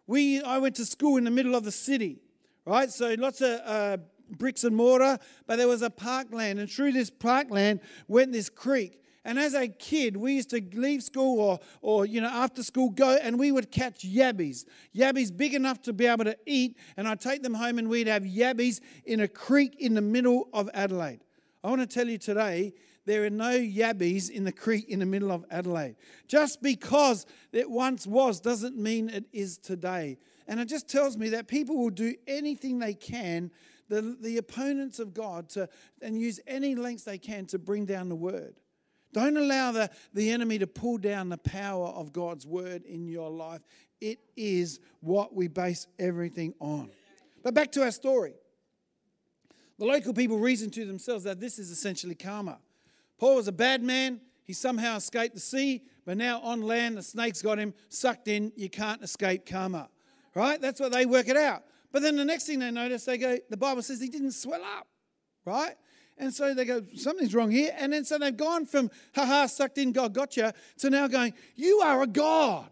we 0.06 0.40
I 0.42 0.58
went 0.58 0.76
to 0.76 0.84
school 0.84 1.16
in 1.16 1.24
the 1.24 1.30
middle 1.30 1.56
of 1.56 1.64
the 1.64 1.72
city, 1.72 2.20
right? 2.64 2.88
So 2.88 3.14
lots 3.18 3.40
of 3.40 3.60
uh, 3.64 3.96
bricks 4.30 4.64
and 4.64 4.76
mortar, 4.76 5.18
but 5.46 5.56
there 5.56 5.68
was 5.68 5.82
a 5.82 5.90
parkland, 5.90 6.58
and 6.58 6.70
through 6.70 6.92
this 6.92 7.10
parkland 7.10 7.80
went 8.08 8.32
this 8.32 8.48
creek. 8.48 9.02
And 9.26 9.40
as 9.40 9.54
a 9.54 9.66
kid, 9.66 10.16
we 10.16 10.34
used 10.34 10.50
to 10.50 10.62
leave 10.72 11.02
school 11.02 11.40
or, 11.40 11.58
or 11.82 12.06
you 12.06 12.20
know, 12.20 12.28
after 12.28 12.62
school 12.62 12.90
go 12.90 13.18
and 13.20 13.40
we 13.40 13.50
would 13.50 13.72
catch 13.72 14.08
yabbies. 14.08 14.66
Yabbies 14.94 15.36
big 15.36 15.52
enough 15.52 15.82
to 15.82 15.92
be 15.92 16.06
able 16.06 16.24
to 16.26 16.36
eat. 16.46 16.76
And 16.96 17.08
I'd 17.08 17.20
take 17.20 17.42
them 17.42 17.54
home 17.54 17.80
and 17.80 17.88
we'd 17.88 18.06
have 18.06 18.22
yabbies 18.22 18.80
in 19.04 19.18
a 19.18 19.26
creek 19.26 19.74
in 19.80 19.94
the 19.94 20.00
middle 20.00 20.48
of 20.52 20.70
Adelaide. 20.72 21.24
I 21.64 21.70
want 21.70 21.80
to 21.80 21.88
tell 21.88 22.08
you 22.08 22.18
today, 22.18 22.72
there 23.04 23.24
are 23.24 23.30
no 23.30 23.50
yabbies 23.50 24.30
in 24.30 24.44
the 24.44 24.52
creek 24.52 24.88
in 24.88 25.00
the 25.00 25.06
middle 25.06 25.32
of 25.32 25.44
Adelaide. 25.50 25.96
Just 26.28 26.62
because 26.62 27.26
it 27.52 27.68
once 27.68 28.06
was 28.06 28.40
doesn't 28.40 28.76
mean 28.76 29.08
it 29.08 29.24
is 29.32 29.58
today. 29.58 30.18
And 30.46 30.60
it 30.60 30.66
just 30.66 30.88
tells 30.88 31.16
me 31.16 31.30
that 31.30 31.48
people 31.48 31.76
will 31.76 31.90
do 31.90 32.14
anything 32.28 32.78
they 32.78 32.94
can, 32.94 33.50
the, 33.88 34.16
the 34.20 34.38
opponents 34.38 34.98
of 34.98 35.14
God, 35.14 35.48
to, 35.50 35.68
and 36.02 36.18
use 36.20 36.40
any 36.46 36.74
lengths 36.74 37.04
they 37.04 37.18
can 37.18 37.46
to 37.46 37.58
bring 37.58 37.86
down 37.86 38.08
the 38.08 38.16
word. 38.16 38.56
Don't 39.12 39.36
allow 39.36 39.72
the, 39.72 39.90
the 40.12 40.30
enemy 40.30 40.58
to 40.58 40.66
pull 40.66 40.98
down 40.98 41.28
the 41.28 41.38
power 41.38 41.86
of 41.86 42.12
God's 42.12 42.46
word 42.46 42.84
in 42.84 43.06
your 43.06 43.30
life. 43.30 43.62
It 44.00 44.18
is 44.36 44.80
what 45.00 45.34
we 45.34 45.48
base 45.48 45.86
everything 45.98 46.54
on. 46.60 46.90
But 47.42 47.54
back 47.54 47.72
to 47.72 47.82
our 47.82 47.90
story. 47.90 48.34
The 49.78 49.84
local 49.84 50.12
people 50.12 50.38
reasoned 50.38 50.72
to 50.74 50.84
themselves 50.84 51.24
that 51.24 51.40
this 51.40 51.58
is 51.58 51.70
essentially 51.70 52.14
karma. 52.14 52.58
Paul 53.18 53.36
was 53.36 53.48
a 53.48 53.52
bad 53.52 53.82
man. 53.82 54.20
He 54.44 54.52
somehow 54.52 54.96
escaped 54.96 55.34
the 55.34 55.40
sea, 55.40 55.82
but 56.04 56.16
now 56.16 56.40
on 56.40 56.62
land, 56.62 56.96
the 56.96 57.02
snakes 57.02 57.42
got 57.42 57.58
him 57.58 57.74
sucked 57.88 58.28
in. 58.28 58.52
You 58.54 58.68
can't 58.68 59.02
escape 59.02 59.44
karma. 59.44 59.88
Right? 60.34 60.60
That's 60.60 60.78
what 60.78 60.92
they 60.92 61.06
work 61.06 61.28
it 61.28 61.36
out. 61.36 61.62
But 61.96 62.02
then 62.02 62.16
the 62.16 62.26
next 62.26 62.44
thing 62.44 62.58
they 62.58 62.70
notice, 62.70 63.06
they 63.06 63.16
go, 63.16 63.38
the 63.48 63.56
Bible 63.56 63.80
says 63.80 64.02
he 64.02 64.10
didn't 64.10 64.32
swell 64.32 64.60
up. 64.62 64.86
Right? 65.46 65.74
And 66.18 66.30
so 66.30 66.52
they 66.52 66.66
go, 66.66 66.82
something's 66.94 67.34
wrong 67.34 67.50
here. 67.50 67.74
And 67.74 67.90
then 67.90 68.04
so 68.04 68.18
they've 68.18 68.36
gone 68.36 68.66
from, 68.66 68.90
haha, 69.14 69.46
sucked 69.46 69.78
in, 69.78 69.92
God 69.92 70.12
got 70.12 70.28
gotcha, 70.28 70.52
to 70.80 70.90
now 70.90 71.06
going, 71.06 71.32
you 71.54 71.78
are 71.78 72.02
a 72.02 72.06
God. 72.06 72.68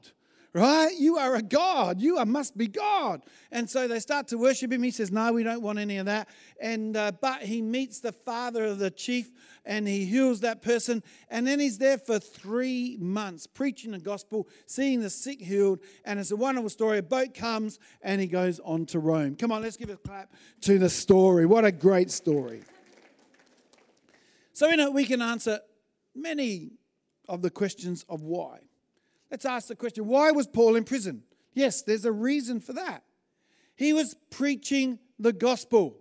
Right? 0.55 0.95
You 0.97 1.19
are 1.19 1.35
a 1.35 1.43
God. 1.43 2.01
You 2.01 2.17
are, 2.19 2.25
must 2.25 2.57
be 2.57 2.69
God. 2.69 3.23
And 3.51 3.69
so 3.69 3.89
they 3.89 3.99
start 3.99 4.29
to 4.29 4.39
worship 4.39 4.73
him. 4.73 4.83
He 4.83 4.93
says, 4.93 5.11
No, 5.11 5.33
we 5.33 5.43
don't 5.43 5.61
want 5.61 5.79
any 5.79 5.99
of 5.99 6.07
that. 6.07 6.29
And 6.61 6.97
uh, 6.97 7.13
but 7.21 7.43
he 7.43 7.61
meets 7.61 8.01
the 8.01 8.13
father 8.13 8.65
of 8.65 8.79
the 8.79 8.91
chief 8.91 9.31
and 9.67 9.87
he 9.87 10.05
heals 10.05 10.41
that 10.41 10.63
person. 10.63 11.03
And 11.29 11.47
then 11.47 11.59
he's 11.59 11.79
there 11.79 11.99
for 11.99 12.19
three 12.19 12.97
months 13.01 13.47
preaching 13.47 13.91
the 13.91 13.99
gospel, 13.99 14.49
seeing 14.67 15.01
the 15.01 15.11
sick 15.11 15.41
healed. 15.41 15.81
And 16.05 16.21
it's 16.21 16.31
a 16.31 16.37
wonderful 16.37 16.71
story. 16.71 16.99
A 16.99 17.03
boat 17.03 17.35
comes 17.35 17.81
and 18.01 18.21
he 18.21 18.29
goes 18.29 18.61
on 18.61 18.87
to 18.87 19.01
Rome. 19.01 19.35
Come 19.35 19.51
on, 19.51 19.61
let's 19.61 19.77
give 19.77 19.91
a 19.91 19.97
clap 19.97 20.33
to 20.63 20.79
the 20.79 20.89
story. 20.89 21.47
What 21.47 21.65
a 21.65 21.73
great 21.73 22.11
story. 22.11 22.63
So, 24.53 24.69
you 24.69 24.77
know, 24.77 24.93
we 24.93 25.05
can 25.05 25.21
answer 25.21 25.59
many 26.15 26.71
of 27.29 27.43
the 27.43 27.51
questions 27.51 28.05
of 28.09 28.23
why. 28.23 28.61
Let's 29.31 29.45
ask 29.45 29.69
the 29.69 29.77
question 29.77 30.07
why 30.07 30.31
was 30.31 30.47
Paul 30.47 30.77
in 30.77 30.85
prison? 30.85 31.23
Yes, 31.53 31.83
there's 31.83 32.05
a 32.05 32.13
reason 32.13 32.61
for 32.61 32.73
that. 32.73 33.05
He 33.77 33.93
was 33.93 34.15
preaching 34.31 34.99
the 35.19 35.33
gospel. 35.33 35.97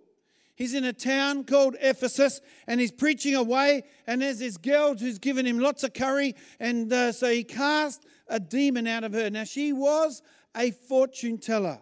He's 0.55 0.73
in 0.73 0.83
a 0.83 0.93
town 0.93 1.45
called 1.45 1.75
Ephesus 1.79 2.39
and 2.67 2.79
he's 2.79 2.91
preaching 2.91 3.35
away. 3.35 3.83
And 4.05 4.21
there's 4.21 4.39
this 4.39 4.57
girl 4.57 4.95
who's 4.95 5.17
given 5.17 5.47
him 5.47 5.59
lots 5.59 5.83
of 5.83 5.93
curry. 5.93 6.35
And 6.59 6.91
uh, 6.93 7.11
so 7.11 7.29
he 7.29 7.43
cast 7.43 8.05
a 8.27 8.39
demon 8.39 8.85
out 8.85 9.03
of 9.03 9.13
her. 9.13 9.29
Now, 9.29 9.45
she 9.45 9.73
was 9.73 10.21
a 10.55 10.71
fortune 10.71 11.39
teller. 11.39 11.79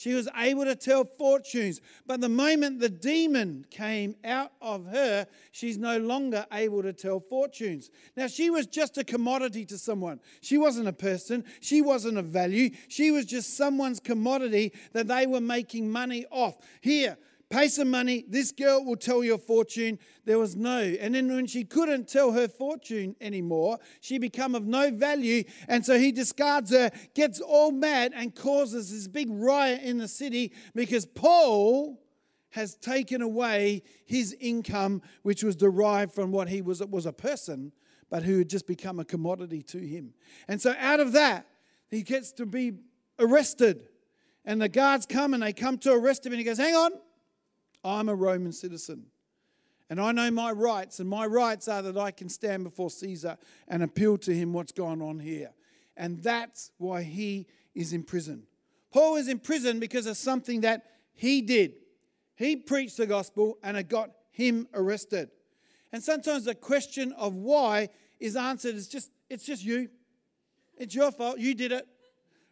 She 0.00 0.14
was 0.14 0.30
able 0.34 0.64
to 0.64 0.74
tell 0.74 1.04
fortunes. 1.04 1.82
But 2.06 2.22
the 2.22 2.28
moment 2.30 2.80
the 2.80 2.88
demon 2.88 3.66
came 3.68 4.16
out 4.24 4.50
of 4.62 4.86
her, 4.86 5.26
she's 5.52 5.76
no 5.76 5.98
longer 5.98 6.46
able 6.54 6.82
to 6.84 6.94
tell 6.94 7.20
fortunes. 7.20 7.90
Now, 8.16 8.26
she 8.26 8.48
was 8.48 8.66
just 8.66 8.96
a 8.96 9.04
commodity 9.04 9.66
to 9.66 9.76
someone. 9.76 10.18
She 10.40 10.56
wasn't 10.56 10.88
a 10.88 10.94
person. 10.94 11.44
She 11.60 11.82
wasn't 11.82 12.16
a 12.16 12.22
value. 12.22 12.70
She 12.88 13.10
was 13.10 13.26
just 13.26 13.58
someone's 13.58 14.00
commodity 14.00 14.72
that 14.94 15.06
they 15.06 15.26
were 15.26 15.38
making 15.38 15.90
money 15.92 16.24
off. 16.30 16.56
Here, 16.80 17.18
pay 17.50 17.66
some 17.68 17.90
money, 17.90 18.24
this 18.28 18.52
girl 18.52 18.84
will 18.84 18.96
tell 18.96 19.22
your 19.24 19.38
fortune. 19.38 19.98
There 20.24 20.38
was 20.38 20.56
no. 20.56 20.78
And 20.78 21.14
then 21.14 21.28
when 21.34 21.46
she 21.46 21.64
couldn't 21.64 22.08
tell 22.08 22.32
her 22.32 22.48
fortune 22.48 23.16
anymore, 23.20 23.78
she 24.00 24.18
become 24.18 24.54
of 24.54 24.66
no 24.66 24.90
value. 24.90 25.42
And 25.68 25.84
so 25.84 25.98
he 25.98 26.12
discards 26.12 26.70
her, 26.70 26.90
gets 27.14 27.40
all 27.40 27.72
mad, 27.72 28.12
and 28.14 28.34
causes 28.34 28.90
this 28.92 29.08
big 29.08 29.28
riot 29.30 29.82
in 29.82 29.98
the 29.98 30.08
city 30.08 30.52
because 30.74 31.04
Paul 31.04 32.00
has 32.50 32.76
taken 32.76 33.20
away 33.20 33.82
his 34.06 34.36
income, 34.40 35.02
which 35.22 35.42
was 35.42 35.56
derived 35.56 36.12
from 36.12 36.32
what 36.32 36.48
he 36.48 36.62
was, 36.62 36.82
was 36.86 37.06
a 37.06 37.12
person, 37.12 37.72
but 38.08 38.22
who 38.22 38.38
had 38.38 38.48
just 38.48 38.66
become 38.66 38.98
a 38.98 39.04
commodity 39.04 39.62
to 39.62 39.78
him. 39.78 40.14
And 40.48 40.60
so 40.60 40.74
out 40.78 41.00
of 41.00 41.12
that, 41.12 41.46
he 41.90 42.02
gets 42.02 42.32
to 42.32 42.46
be 42.46 42.72
arrested. 43.18 43.88
And 44.44 44.60
the 44.60 44.68
guards 44.68 45.06
come 45.06 45.34
and 45.34 45.42
they 45.42 45.52
come 45.52 45.78
to 45.78 45.92
arrest 45.92 46.24
him, 46.24 46.32
and 46.32 46.38
he 46.38 46.44
goes, 46.44 46.58
Hang 46.58 46.74
on, 46.74 46.92
I'm 47.84 48.08
a 48.08 48.14
Roman 48.14 48.52
citizen. 48.52 49.06
And 49.88 50.00
I 50.00 50.12
know 50.12 50.30
my 50.30 50.52
rights, 50.52 51.00
and 51.00 51.08
my 51.08 51.26
rights 51.26 51.66
are 51.66 51.82
that 51.82 51.98
I 51.98 52.12
can 52.12 52.28
stand 52.28 52.62
before 52.62 52.90
Caesar 52.90 53.36
and 53.66 53.82
appeal 53.82 54.18
to 54.18 54.32
him 54.32 54.52
what's 54.52 54.72
going 54.72 55.02
on 55.02 55.18
here. 55.18 55.50
And 55.96 56.22
that's 56.22 56.70
why 56.78 57.02
he 57.02 57.46
is 57.74 57.92
in 57.92 58.04
prison. 58.04 58.44
Paul 58.92 59.16
is 59.16 59.28
in 59.28 59.40
prison 59.40 59.80
because 59.80 60.06
of 60.06 60.16
something 60.16 60.60
that 60.60 60.84
he 61.14 61.42
did. 61.42 61.74
He 62.36 62.56
preached 62.56 62.96
the 62.96 63.06
gospel 63.06 63.58
and 63.62 63.76
it 63.76 63.88
got 63.88 64.10
him 64.30 64.68
arrested. 64.74 65.30
And 65.92 66.02
sometimes 66.02 66.44
the 66.44 66.54
question 66.54 67.12
of 67.12 67.34
why 67.34 67.88
is 68.18 68.36
answered 68.36 68.76
as 68.76 68.88
just, 68.88 69.10
it's 69.28 69.44
just 69.44 69.64
you. 69.64 69.88
It's 70.78 70.94
your 70.94 71.12
fault. 71.12 71.38
You 71.38 71.54
did 71.54 71.72
it. 71.72 71.86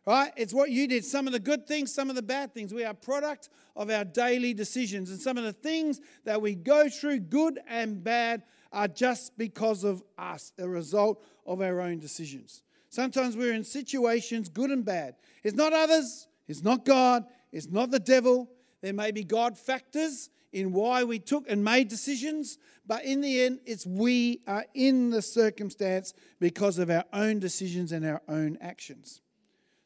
Right? 0.08 0.32
It's 0.36 0.54
what 0.54 0.70
you 0.70 0.88
did. 0.88 1.04
Some 1.04 1.26
of 1.26 1.34
the 1.34 1.38
good 1.38 1.66
things, 1.66 1.92
some 1.92 2.08
of 2.08 2.16
the 2.16 2.22
bad 2.22 2.54
things. 2.54 2.72
We 2.72 2.82
are 2.82 2.94
product 2.94 3.50
of 3.76 3.90
our 3.90 4.06
daily 4.06 4.54
decisions. 4.54 5.10
And 5.10 5.20
some 5.20 5.36
of 5.36 5.44
the 5.44 5.52
things 5.52 6.00
that 6.24 6.40
we 6.40 6.54
go 6.54 6.88
through, 6.88 7.20
good 7.20 7.60
and 7.68 8.02
bad, 8.02 8.44
are 8.72 8.88
just 8.88 9.36
because 9.36 9.84
of 9.84 10.02
us, 10.16 10.54
a 10.58 10.66
result 10.66 11.22
of 11.44 11.60
our 11.60 11.82
own 11.82 11.98
decisions. 11.98 12.62
Sometimes 12.88 13.36
we're 13.36 13.52
in 13.52 13.64
situations, 13.64 14.48
good 14.48 14.70
and 14.70 14.82
bad. 14.82 15.16
It's 15.44 15.54
not 15.54 15.74
others, 15.74 16.26
it's 16.46 16.62
not 16.62 16.86
God, 16.86 17.26
it's 17.52 17.68
not 17.68 17.90
the 17.90 18.00
devil. 18.00 18.50
There 18.80 18.94
may 18.94 19.10
be 19.10 19.24
God 19.24 19.58
factors 19.58 20.30
in 20.54 20.72
why 20.72 21.04
we 21.04 21.18
took 21.18 21.44
and 21.50 21.62
made 21.62 21.88
decisions, 21.88 22.56
but 22.86 23.04
in 23.04 23.20
the 23.20 23.42
end, 23.42 23.60
it's 23.66 23.86
we 23.86 24.40
are 24.46 24.64
in 24.72 25.10
the 25.10 25.20
circumstance 25.20 26.14
because 26.40 26.78
of 26.78 26.88
our 26.88 27.04
own 27.12 27.40
decisions 27.40 27.92
and 27.92 28.06
our 28.06 28.22
own 28.26 28.56
actions. 28.62 29.20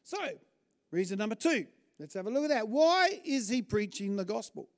So, 0.03 0.17
reason 0.91 1.17
number 1.17 1.35
two, 1.35 1.65
let's 1.99 2.13
have 2.13 2.27
a 2.27 2.29
look 2.29 2.43
at 2.43 2.49
that. 2.49 2.67
Why 2.67 3.21
is 3.23 3.49
he 3.49 3.61
preaching 3.61 4.15
the 4.15 4.25
gospel? 4.25 4.69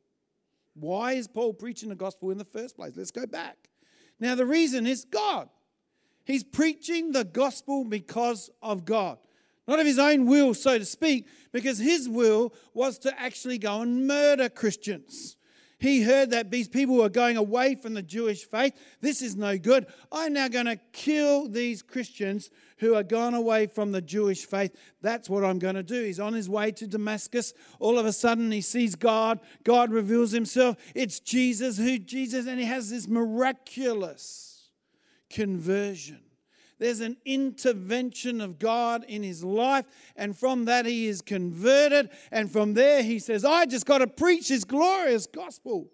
Why 0.76 1.14
is 1.14 1.28
Paul 1.28 1.54
preaching 1.54 1.90
the 1.90 1.96
gospel 1.96 2.32
in 2.32 2.38
the 2.38 2.46
first 2.46 2.76
place? 2.76 2.94
Let's 2.96 3.12
go 3.12 3.26
back. 3.26 3.58
Now, 4.20 4.36
the 4.36 4.46
reason 4.46 4.86
is 4.86 5.06
God. 5.06 5.50
He's 6.26 6.44
preaching 6.44 7.12
the 7.12 7.24
gospel 7.24 7.84
because 7.84 8.50
of 8.62 8.86
God. 8.86 9.18
Not 9.68 9.80
of 9.80 9.86
his 9.86 10.00
own 10.00 10.26
will, 10.26 10.54
so 10.54 10.78
to 10.78 10.86
speak, 10.86 11.28
because 11.52 11.80
his 11.80 12.08
will 12.08 12.54
was 12.74 13.00
to 13.00 13.20
actually 13.20 13.58
go 13.58 13.82
and 13.82 14.06
murder 14.06 14.48
Christians. 14.48 15.38
He 15.80 16.04
heard 16.04 16.32
that 16.32 16.52
these 16.52 16.68
people 16.68 16.96
were 16.96 17.10
going 17.10 17.38
away 17.38 17.76
from 17.76 17.94
the 17.94 18.02
Jewish 18.02 18.46
faith. 18.46 18.74
This 19.02 19.22
is 19.22 19.36
no 19.36 19.58
good. 19.58 19.88
I'm 20.12 20.34
now 20.34 20.48
going 20.48 20.68
to 20.68 20.80
kill 20.94 21.50
these 21.50 21.82
Christians 21.82 22.50
who 22.78 22.96
are 22.96 23.04
gone 23.04 23.34
away 23.34 23.68
from 23.68 23.92
the 23.92 24.02
Jewish 24.02 24.46
faith. 24.46 24.76
That's 25.02 25.30
what 25.30 25.44
I'm 25.44 25.60
going 25.60 25.76
to 25.76 25.84
do. 25.84 26.04
He's 26.04 26.20
on 26.20 26.34
his 26.34 26.50
way 26.50 26.72
to 26.72 26.88
Damascus. 26.88 27.54
All 27.80 28.00
of 28.00 28.06
a 28.06 28.14
sudden, 28.14 28.52
he 28.52 28.62
sees 28.62 28.96
God. 28.96 29.40
God 29.64 29.92
reveals 29.92 30.32
himself. 30.32 30.78
It's 30.94 31.20
Jesus 31.20 31.78
who 31.78 32.00
Jesus, 32.00 32.48
and 32.48 32.60
he 32.60 32.66
has 32.66 32.90
this 32.90 33.08
miraculous 33.08 34.70
conversion. 35.30 36.25
There's 36.78 37.00
an 37.00 37.18
intervention 37.26 38.42
of 38.42 38.60
God 38.60 39.06
in 39.08 39.24
his 39.24 39.44
life, 39.44 39.86
and 40.16 40.38
from 40.38 40.66
that 40.66 40.86
he 40.86 41.08
is 41.08 41.22
converted. 41.22 42.10
And 42.32 42.52
from 42.52 42.74
there 42.74 43.02
he 43.04 43.20
says, 43.20 43.46
I 43.46 43.66
just 43.66 43.86
got 43.86 44.00
to 44.00 44.08
preach 44.08 44.50
this 44.50 44.64
glorious 44.64 45.26
gospel. 45.28 45.90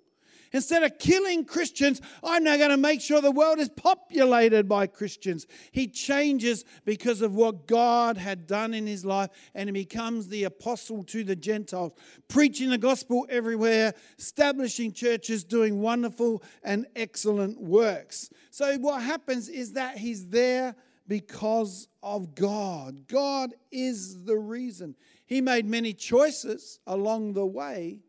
Instead 0.54 0.84
of 0.84 0.98
killing 0.98 1.46
Christians, 1.46 2.02
I'm 2.24 2.44
now 2.44 2.58
going 2.58 2.72
to 2.72 2.78
make 2.78 3.02
sure 3.02 3.22
the 3.22 3.32
world 3.32 3.60
is 3.60 3.70
populated 3.70 4.68
by 4.68 4.88
Christians. 4.88 5.48
He 5.72 5.88
changes 5.88 6.66
because 6.84 7.22
of 7.22 7.36
what 7.36 7.68
God 7.68 8.18
had 8.18 8.48
done 8.48 8.74
in 8.74 8.86
his 8.86 9.06
life 9.06 9.30
and 9.56 9.70
he 9.70 9.74
becomes 9.74 10.28
the 10.28 10.44
apostle 10.44 11.04
to 11.06 11.24
the 11.24 11.36
Gentiles, 11.36 11.94
preaching 12.28 12.70
the 12.70 12.78
gospel 12.78 13.26
everywhere, 13.30 13.94
establishing 14.20 14.92
churches, 14.92 15.44
doing 15.44 15.82
wonderful 15.82 16.44
and 16.64 16.86
excellent 16.96 17.62
works. 17.62 18.30
So, 18.50 18.78
what 18.78 19.02
happens 19.02 19.48
is 19.48 19.74
that 19.74 19.98
he's 19.98 20.28
there 20.28 20.76
because 21.08 21.88
of 22.04 22.36
God. 22.36 23.08
God 23.08 23.54
is 23.72 24.24
the 24.24 24.38
reason. 24.38 24.96
He 25.26 25.42
made 25.42 25.66
many 25.66 25.94
choices 25.94 26.80
along 26.86 27.34
the 27.34 27.46
way, 27.46 28.00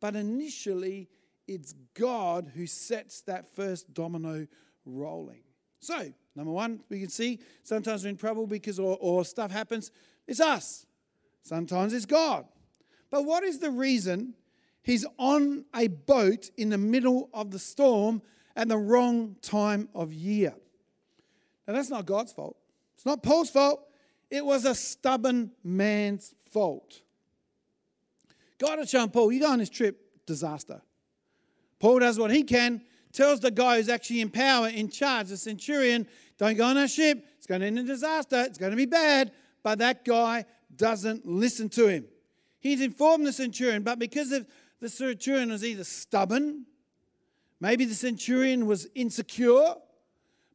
but 0.00 0.16
initially, 0.16 1.08
it's 1.50 1.74
God 1.94 2.52
who 2.54 2.64
sets 2.64 3.22
that 3.22 3.56
first 3.56 3.92
domino 3.92 4.46
rolling. 4.84 5.42
So, 5.80 6.12
number 6.36 6.52
one, 6.52 6.78
we 6.88 7.00
can 7.00 7.08
see 7.08 7.40
sometimes 7.64 8.04
we're 8.04 8.10
in 8.10 8.16
trouble 8.16 8.46
because 8.46 8.78
or, 8.78 8.96
or 9.00 9.24
stuff 9.24 9.50
happens. 9.50 9.90
It's 10.28 10.40
us. 10.40 10.86
Sometimes 11.42 11.92
it's 11.92 12.06
God. 12.06 12.46
But 13.10 13.24
what 13.24 13.42
is 13.42 13.58
the 13.58 13.72
reason 13.72 14.34
he's 14.82 15.04
on 15.18 15.64
a 15.74 15.88
boat 15.88 16.50
in 16.56 16.68
the 16.68 16.78
middle 16.78 17.28
of 17.34 17.50
the 17.50 17.58
storm 17.58 18.22
at 18.54 18.68
the 18.68 18.78
wrong 18.78 19.34
time 19.42 19.88
of 19.92 20.12
year? 20.12 20.54
Now, 21.66 21.74
that's 21.74 21.90
not 21.90 22.06
God's 22.06 22.30
fault. 22.30 22.58
It's 22.94 23.06
not 23.06 23.24
Paul's 23.24 23.50
fault. 23.50 23.88
It 24.30 24.46
was 24.46 24.64
a 24.64 24.74
stubborn 24.76 25.50
man's 25.64 26.32
fault. 26.52 27.00
God 28.58 28.78
had 28.78 28.88
shown 28.88 29.08
Paul, 29.08 29.32
you 29.32 29.40
go 29.40 29.50
on 29.50 29.58
this 29.58 29.68
trip, 29.68 30.00
disaster. 30.26 30.82
Paul 31.80 31.98
does 31.98 32.18
what 32.18 32.30
he 32.30 32.44
can, 32.44 32.82
tells 33.12 33.40
the 33.40 33.50
guy 33.50 33.78
who's 33.78 33.88
actually 33.88 34.20
in 34.20 34.30
power, 34.30 34.68
in 34.68 34.88
charge, 34.88 35.28
the 35.28 35.36
centurion, 35.36 36.06
don't 36.38 36.56
go 36.56 36.64
on 36.64 36.76
that 36.76 36.90
ship. 36.90 37.26
It's 37.36 37.46
going 37.46 37.60
to 37.60 37.66
end 37.66 37.78
in 37.78 37.86
disaster. 37.86 38.44
It's 38.44 38.58
going 38.58 38.70
to 38.70 38.76
be 38.76 38.86
bad. 38.86 39.32
But 39.62 39.78
that 39.80 40.04
guy 40.04 40.44
doesn't 40.74 41.26
listen 41.26 41.68
to 41.70 41.86
him. 41.88 42.06
He's 42.60 42.80
informed 42.80 43.26
the 43.26 43.32
centurion, 43.32 43.82
but 43.82 43.98
because 43.98 44.32
of 44.32 44.46
the 44.80 44.88
centurion 44.88 45.50
was 45.50 45.64
either 45.64 45.84
stubborn, 45.84 46.66
maybe 47.60 47.84
the 47.84 47.94
centurion 47.94 48.66
was 48.66 48.86
insecure, 48.94 49.74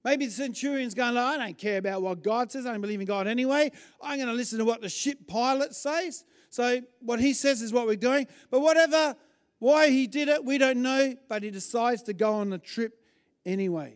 maybe 0.04 0.26
the 0.26 0.32
centurion's 0.32 0.94
going, 0.94 1.18
I 1.18 1.38
don't 1.38 1.58
care 1.58 1.78
about 1.78 2.02
what 2.02 2.24
God 2.24 2.52
says. 2.52 2.66
I 2.66 2.72
don't 2.72 2.82
believe 2.82 3.00
in 3.00 3.08
God 3.08 3.28
anyway. 3.28 3.72
I'm 4.02 4.18
going 4.18 4.28
to 4.28 4.34
listen 4.34 4.60
to 4.60 4.66
what 4.66 4.82
the 4.82 4.90
ship 4.90 5.28
pilot 5.28 5.76
says. 5.76 6.24
So 6.50 6.82
what 7.00 7.20
he 7.20 7.34
says 7.34 7.62
is 7.62 7.74
what 7.74 7.86
we're 7.86 7.96
doing. 7.96 8.28
But 8.50 8.62
whatever 8.62 9.16
why 9.60 9.90
he 9.90 10.08
did 10.08 10.28
it, 10.28 10.44
we 10.44 10.58
don't 10.58 10.82
know, 10.82 11.16
but 11.28 11.44
he 11.44 11.50
decides 11.50 12.04
to 12.04 12.14
go 12.14 12.34
on 12.34 12.50
the 12.50 12.58
trip 12.58 13.00
anyway. 13.46 13.96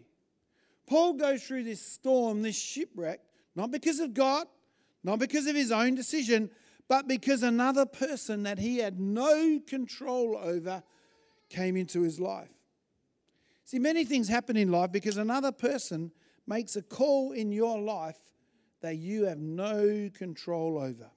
Paul 0.87 1.13
goes 1.13 1.43
through 1.43 1.65
this 1.65 1.85
storm, 1.85 2.41
this 2.41 2.57
shipwreck, 2.57 3.19
not 3.55 3.71
because 3.71 3.99
of 3.99 4.13
God, 4.13 4.47
Not 5.03 5.19
because 5.19 5.47
of 5.47 5.55
his 5.55 5.71
own 5.71 5.95
decision, 5.95 6.49
but 6.87 7.07
because 7.07 7.43
another 7.43 7.85
person 7.85 8.43
that 8.43 8.59
he 8.59 8.77
had 8.77 8.99
no 8.99 9.59
control 9.65 10.37
over 10.37 10.83
came 11.49 11.77
into 11.77 12.01
his 12.01 12.19
life. 12.19 12.49
See, 13.63 13.79
many 13.79 14.03
things 14.03 14.27
happen 14.27 14.57
in 14.57 14.71
life 14.71 14.91
because 14.91 15.17
another 15.17 15.51
person 15.51 16.11
makes 16.47 16.75
a 16.75 16.81
call 16.81 17.31
in 17.31 17.51
your 17.51 17.79
life 17.79 18.17
that 18.81 18.97
you 18.97 19.25
have 19.25 19.37
no 19.37 20.09
control 20.13 20.77
over. 20.77 21.09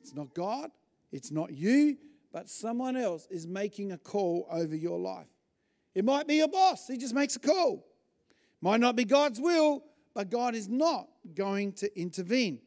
It's 0.00 0.14
not 0.14 0.34
God, 0.34 0.70
it's 1.12 1.30
not 1.30 1.52
you, 1.52 1.96
but 2.32 2.48
someone 2.48 2.96
else 2.96 3.26
is 3.30 3.46
making 3.46 3.92
a 3.92 3.98
call 3.98 4.46
over 4.50 4.74
your 4.74 4.98
life. 4.98 5.26
It 5.94 6.04
might 6.04 6.26
be 6.26 6.36
your 6.36 6.48
boss, 6.48 6.86
he 6.86 6.96
just 6.96 7.14
makes 7.14 7.36
a 7.36 7.40
call. 7.40 7.86
Might 8.60 8.80
not 8.80 8.94
be 8.94 9.04
God's 9.04 9.40
will, 9.40 9.82
but 10.14 10.30
God 10.30 10.54
is 10.54 10.68
not 10.68 11.08
going 11.34 11.72
to 11.74 11.98
intervene. 11.98 12.60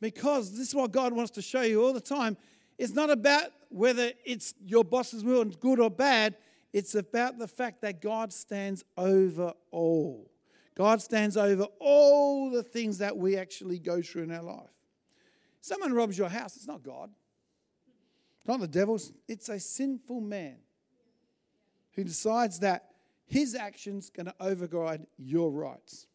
Because 0.00 0.52
this 0.52 0.68
is 0.68 0.74
what 0.74 0.92
God 0.92 1.12
wants 1.12 1.32
to 1.32 1.42
show 1.42 1.62
you 1.62 1.84
all 1.84 1.92
the 1.92 2.00
time. 2.00 2.36
It's 2.78 2.94
not 2.94 3.10
about 3.10 3.50
whether 3.68 4.12
it's 4.24 4.54
your 4.64 4.84
boss's 4.84 5.24
will 5.24 5.42
and 5.42 5.58
good 5.60 5.80
or 5.80 5.90
bad, 5.90 6.36
it's 6.72 6.94
about 6.94 7.38
the 7.38 7.48
fact 7.48 7.82
that 7.82 8.00
God 8.00 8.32
stands 8.32 8.84
over 8.96 9.52
all. 9.70 10.30
God 10.74 11.00
stands 11.00 11.36
over 11.36 11.68
all 11.78 12.50
the 12.50 12.62
things 12.62 12.98
that 12.98 13.16
we 13.16 13.36
actually 13.36 13.78
go 13.78 14.02
through 14.02 14.24
in 14.24 14.32
our 14.32 14.42
life. 14.42 14.70
Someone 15.60 15.92
robs 15.92 16.18
your 16.18 16.28
house, 16.28 16.56
it's 16.56 16.66
not 16.66 16.82
God. 16.82 17.10
Not 18.46 18.60
the 18.60 18.68
devil's, 18.68 19.12
it's 19.26 19.48
a 19.48 19.58
sinful 19.58 20.20
man 20.20 20.56
who 21.92 22.04
decides 22.04 22.60
that 22.60 22.90
his 23.26 23.54
action's 23.54 24.10
going 24.10 24.26
to 24.26 24.34
override 24.40 25.06
your 25.16 25.50
rights. 25.50 26.06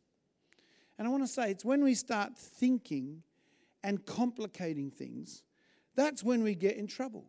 And 0.98 1.08
I 1.08 1.12
want 1.12 1.24
to 1.24 1.28
say 1.28 1.52
it's 1.52 1.66
when 1.66 1.84
we 1.84 1.96
start 1.96 2.38
thinking 2.38 3.24
and 3.84 4.06
complicating 4.06 4.92
things, 4.92 5.44
that's 5.96 6.24
when 6.24 6.44
we 6.44 6.56
get 6.56 6.78
in 6.78 6.88
trouble. 6.88 7.26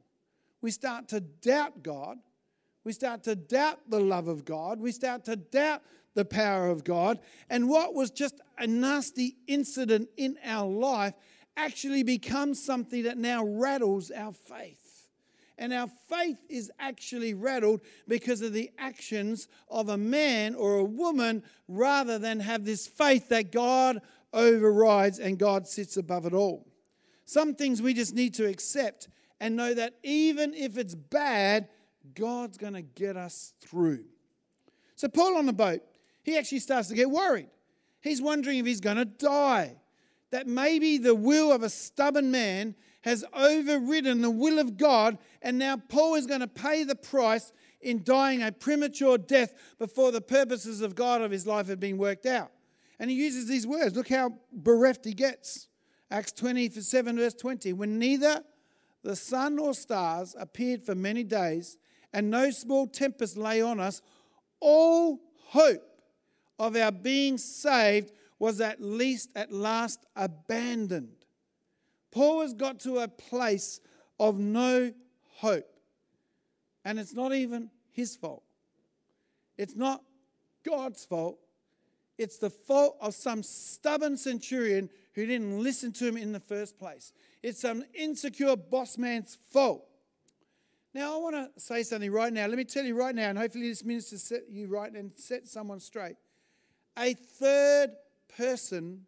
We 0.61 0.71
start 0.71 1.09
to 1.09 1.21
doubt 1.21 1.83
God. 1.83 2.19
We 2.85 2.93
start 2.93 3.23
to 3.25 3.37
doubt 3.37 3.79
the 3.89 4.01
love 4.01 4.29
of 4.29 4.45
God. 4.45 4.81
We 4.81 4.93
start 4.93 5.25
to 5.27 5.37
doubt 5.37 5.83
the 6.15 6.25
power 6.25 6.69
of 6.69 6.85
God. 6.85 7.21
And 7.49 7.69
what 7.69 7.95
was 7.95 8.11
just 8.11 8.41
a 8.59 8.67
nasty 8.67 9.37
incident 9.47 10.09
in 10.17 10.37
our 10.45 10.69
life 10.69 11.15
actually 11.57 12.03
becomes 12.03 12.63
something 12.63 13.05
that 13.05 13.19
now 13.19 13.45
rattles 13.45 14.11
our 14.11 14.33
faith. 14.33 14.90
And 15.61 15.75
our 15.75 15.89
faith 16.09 16.39
is 16.49 16.73
actually 16.81 17.35
rattled 17.35 17.83
because 18.09 18.41
of 18.41 18.55
the 18.55 18.71
actions 18.79 19.47
of 19.69 19.91
a 19.91 19.99
man 19.99 20.55
or 20.55 20.77
a 20.77 20.85
woman 20.85 21.43
rather 21.69 22.19
than 22.19 22.41
have 22.41 22.65
this 22.65 22.87
faith 22.87 23.29
that 23.29 23.53
God 23.53 24.01
overrides 24.33 25.19
and 25.19 25.39
God 25.39 25.69
sits 25.69 25.99
above 25.99 26.25
it 26.25 26.33
all. 26.33 26.67
Some 27.27 27.55
things 27.55 27.83
we 27.83 27.93
just 27.93 28.15
need 28.15 28.33
to 28.35 28.47
accept 28.47 29.09
and 29.39 29.55
know 29.55 29.75
that 29.75 29.97
even 30.03 30.55
if 30.55 30.79
it's 30.79 30.95
bad, 30.95 31.69
God's 32.15 32.57
going 32.57 32.73
to 32.73 32.83
get 32.83 33.19
us 33.19 33.53
through. 33.61 34.05
So, 34.97 35.09
Paul 35.09 35.37
on 35.37 35.45
the 35.45 35.53
boat, 35.53 35.83
he 36.23 36.39
actually 36.39 36.61
starts 36.61 36.89
to 36.89 36.95
get 36.95 37.11
worried. 37.11 37.49
He's 38.01 38.23
wondering 38.23 38.59
if 38.59 38.67
he's 38.67 38.81
going 38.81 38.97
to 38.97 39.05
die. 39.05 39.77
That 40.31 40.47
maybe 40.47 40.97
the 40.97 41.15
will 41.15 41.53
of 41.53 41.63
a 41.63 41.69
stubborn 41.69 42.31
man 42.31 42.77
has 43.03 43.25
overridden 43.33 44.21
the 44.21 44.31
will 44.31 44.59
of 44.59 44.77
God, 44.77 45.19
and 45.43 45.59
now 45.59 45.77
Paul 45.77 46.17
is 46.17 46.27
going 46.27 46.41
to 46.41 46.49
pay 46.49 46.85
the 46.85 46.95
price 46.95 47.53
in 47.81 48.03
dying 48.05 48.43
a 48.43 48.53
premature 48.53 49.17
death 49.17 49.55
before 49.79 50.13
the 50.13 50.21
purposes 50.21 50.81
of 50.83 50.95
God 50.95 51.23
of 51.23 51.31
his 51.31 51.47
life 51.47 51.69
have 51.69 51.81
been 51.81 51.99
worked 51.99 52.27
out. 52.27 52.51
And 52.99 53.11
he 53.11 53.17
uses 53.17 53.49
these 53.49 53.67
words. 53.67 53.97
Look 53.97 54.11
how 54.11 54.35
bereft 54.53 55.07
he 55.07 55.15
gets. 55.15 55.69
Acts 56.11 56.33
27, 56.33 57.17
verse 57.17 57.35
20. 57.35 57.73
When 57.73 57.99
neither 57.99 58.43
the 59.03 59.17
sun 59.17 59.57
nor 59.57 59.73
stars 59.73 60.37
appeared 60.39 60.85
for 60.85 60.95
many 60.95 61.25
days, 61.25 61.79
and 62.13 62.31
no 62.31 62.51
small 62.51 62.87
tempest 62.87 63.37
lay 63.37 63.63
on 63.63 63.81
us, 63.81 64.03
all 64.61 65.21
hope 65.47 66.03
of 66.59 66.77
our 66.77 66.93
being 66.93 67.39
saved 67.39 68.13
was 68.39 68.61
at 68.61 68.83
least 68.83 69.31
at 69.35 69.53
last 69.53 70.05
abandoned. 70.17 71.20
Paul 72.11 72.41
has 72.43 72.55
got 72.55 72.81
to 72.81 72.99
a 72.99 73.09
place 73.09 73.81
of 74.19 74.39
no 74.39 74.93
hope. 75.37 75.67
And 76.85 76.99
it's 76.99 77.15
not 77.15 77.33
even 77.33 77.71
his 77.91 78.17
fault. 78.17 78.43
It's 79.57 79.77
not 79.77 80.03
God's 80.65 81.05
fault. 81.05 81.39
It's 82.19 82.39
the 82.39 82.51
fault 82.51 82.97
of 83.01 83.15
some 83.15 83.43
stubborn 83.43 84.17
centurion 84.17 84.91
who 85.15 85.27
didn't 85.27 85.63
listen 85.63 85.93
to 85.93 86.07
him 86.07 86.17
in 86.17 86.33
the 86.33 86.41
first 86.41 86.79
place. 86.79 87.13
It's 87.43 87.61
some 87.61 87.85
insecure 87.95 88.57
boss 88.57 88.99
man's 88.99 89.39
fault. 89.51 89.87
Now, 90.93 91.15
I 91.15 91.17
want 91.19 91.37
to 91.37 91.61
say 91.61 91.83
something 91.83 92.11
right 92.11 92.33
now. 92.33 92.47
Let 92.47 92.59
me 92.59 92.65
tell 92.65 92.85
you 92.85 92.97
right 92.97 93.15
now, 93.15 93.29
and 93.29 93.39
hopefully 93.39 93.69
this 93.69 93.85
minister 93.85 94.19
set 94.19 94.51
you 94.51 94.67
right 94.67 94.93
and 94.93 95.13
set 95.15 95.47
someone 95.47 95.79
straight. 95.79 96.17
A 96.99 97.15
third 97.15 97.91
person 98.37 99.07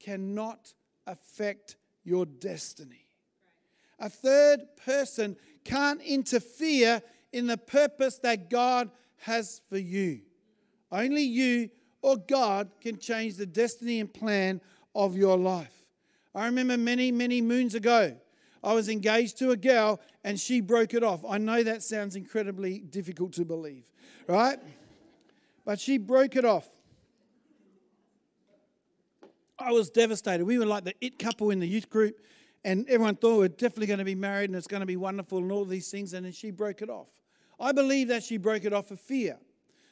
cannot 0.00 0.72
affect 1.06 1.76
your 2.04 2.26
destiny. 2.26 3.06
A 3.98 4.08
third 4.08 4.60
person 4.84 5.36
can't 5.64 6.00
interfere 6.02 7.02
in 7.32 7.46
the 7.46 7.58
purpose 7.58 8.18
that 8.18 8.48
God 8.48 8.90
has 9.18 9.60
for 9.68 9.78
you. 9.78 10.20
Only 10.90 11.22
you 11.22 11.70
or 12.00 12.16
God 12.16 12.70
can 12.80 12.98
change 12.98 13.36
the 13.36 13.46
destiny 13.46 14.00
and 14.00 14.12
plan 14.12 14.60
of 14.94 15.16
your 15.16 15.36
life. 15.36 15.84
I 16.34 16.46
remember 16.46 16.76
many, 16.76 17.10
many 17.10 17.40
moons 17.40 17.74
ago, 17.74 18.16
I 18.62 18.72
was 18.72 18.88
engaged 18.88 19.38
to 19.38 19.50
a 19.50 19.56
girl 19.56 20.00
and 20.24 20.38
she 20.38 20.60
broke 20.60 20.94
it 20.94 21.02
off. 21.02 21.24
I 21.28 21.38
know 21.38 21.62
that 21.62 21.82
sounds 21.82 22.16
incredibly 22.16 22.78
difficult 22.78 23.32
to 23.34 23.44
believe, 23.44 23.84
right? 24.26 24.58
But 25.64 25.80
she 25.80 25.98
broke 25.98 26.36
it 26.36 26.44
off. 26.44 26.68
I 29.58 29.72
was 29.72 29.90
devastated. 29.90 30.44
We 30.44 30.58
were 30.58 30.66
like 30.66 30.84
the 30.84 30.94
it 31.00 31.18
couple 31.18 31.50
in 31.50 31.58
the 31.58 31.66
youth 31.66 31.90
group, 31.90 32.20
and 32.64 32.88
everyone 32.88 33.16
thought 33.16 33.32
we 33.32 33.38
we're 33.38 33.48
definitely 33.48 33.86
going 33.86 33.98
to 33.98 34.04
be 34.04 34.14
married 34.14 34.50
and 34.50 34.56
it's 34.56 34.66
going 34.66 34.80
to 34.80 34.86
be 34.86 34.96
wonderful 34.96 35.38
and 35.38 35.50
all 35.50 35.64
these 35.64 35.90
things. 35.90 36.12
And 36.12 36.24
then 36.24 36.32
she 36.32 36.50
broke 36.50 36.82
it 36.82 36.90
off. 36.90 37.08
I 37.58 37.72
believe 37.72 38.08
that 38.08 38.22
she 38.22 38.36
broke 38.36 38.64
it 38.64 38.72
off 38.72 38.90
of 38.90 39.00
fear, 39.00 39.38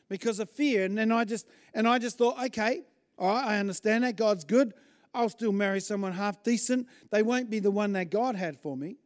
because 0.08 0.38
of 0.38 0.48
fear. 0.48 0.84
And 0.84 0.96
then 0.96 1.10
I 1.10 1.24
just 1.24 1.46
and 1.74 1.88
I 1.88 1.98
just 1.98 2.18
thought, 2.18 2.42
okay, 2.46 2.82
all 3.18 3.34
right, 3.34 3.44
I 3.44 3.58
understand 3.58 4.04
that 4.04 4.16
God's 4.16 4.44
good. 4.44 4.74
I'll 5.12 5.30
still 5.30 5.52
marry 5.52 5.80
someone 5.80 6.12
half 6.12 6.42
decent. 6.42 6.86
They 7.10 7.22
won't 7.22 7.48
be 7.48 7.58
the 7.58 7.70
one 7.70 7.92
that 7.94 8.10
God 8.10 8.36
had 8.36 8.60
for 8.60 8.76
me, 8.76 8.96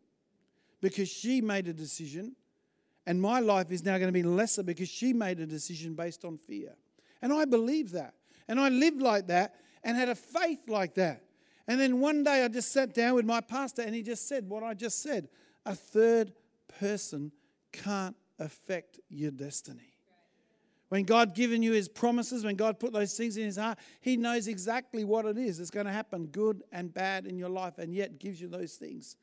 because 0.81 1.09
she 1.09 1.41
made 1.41 1.69
a 1.69 1.73
decision, 1.73 2.37
and 3.07 3.23
my 3.23 3.41
life 3.41 3.71
is 3.71 3.85
now 3.85 3.97
going 3.97 4.09
to 4.09 4.13
be 4.13 4.23
lesser 4.23 4.63
because 4.63 4.89
she 4.89 5.13
made 5.13 5.41
a 5.41 5.47
decision 5.47 5.95
based 5.95 6.25
on 6.25 6.37
fear. 6.37 6.75
And 7.23 7.33
I 7.33 7.45
believe 7.45 7.93
that, 7.93 8.15
and 8.49 8.59
I 8.59 8.69
lived 8.69 9.01
like 9.01 9.29
that 9.29 9.55
and 9.83 9.97
had 9.97 10.09
a 10.09 10.15
faith 10.15 10.69
like 10.69 10.95
that. 10.95 11.23
And 11.67 11.81
then 11.81 12.01
one 12.01 12.25
day 12.25 12.45
I 12.45 12.49
just 12.49 12.73
sat 12.73 12.95
down 12.95 13.15
with 13.15 13.25
my 13.25 13.41
pastor 13.41 13.83
and 13.83 13.95
he 13.95 14.03
just 14.03 14.29
said 14.29 14.49
what 14.49 14.63
I 14.63 14.75
just 14.75 15.03
said 15.03 15.29
a 15.67 15.75
third 15.75 16.33
person 16.79 17.33
can't 17.73 18.17
affect 18.39 18.99
your 19.09 19.31
destiny. 19.31 19.95
When 20.89 21.05
God 21.05 21.35
given 21.35 21.63
you 21.63 21.73
his 21.73 21.89
promises, 21.89 22.45
when 22.45 22.57
God 22.57 22.81
put 22.81 22.93
those 22.93 23.17
things 23.17 23.37
in 23.37 23.45
his 23.45 23.57
heart, 23.57 23.79
he 24.01 24.17
knows 24.17 24.49
exactly 24.49 25.05
what 25.05 25.25
it 25.25 25.39
is 25.39 25.59
that's 25.59 25.71
going 25.71 25.87
to 25.87 25.93
happen, 25.93 26.27
good 26.27 26.65
and 26.73 26.93
bad 26.93 27.27
in 27.27 27.39
your 27.39 27.49
life, 27.49 27.79
and 27.79 27.95
yet 27.95 28.19
gives 28.19 28.41
you 28.41 28.49
those 28.49 28.75
things. 28.75 29.17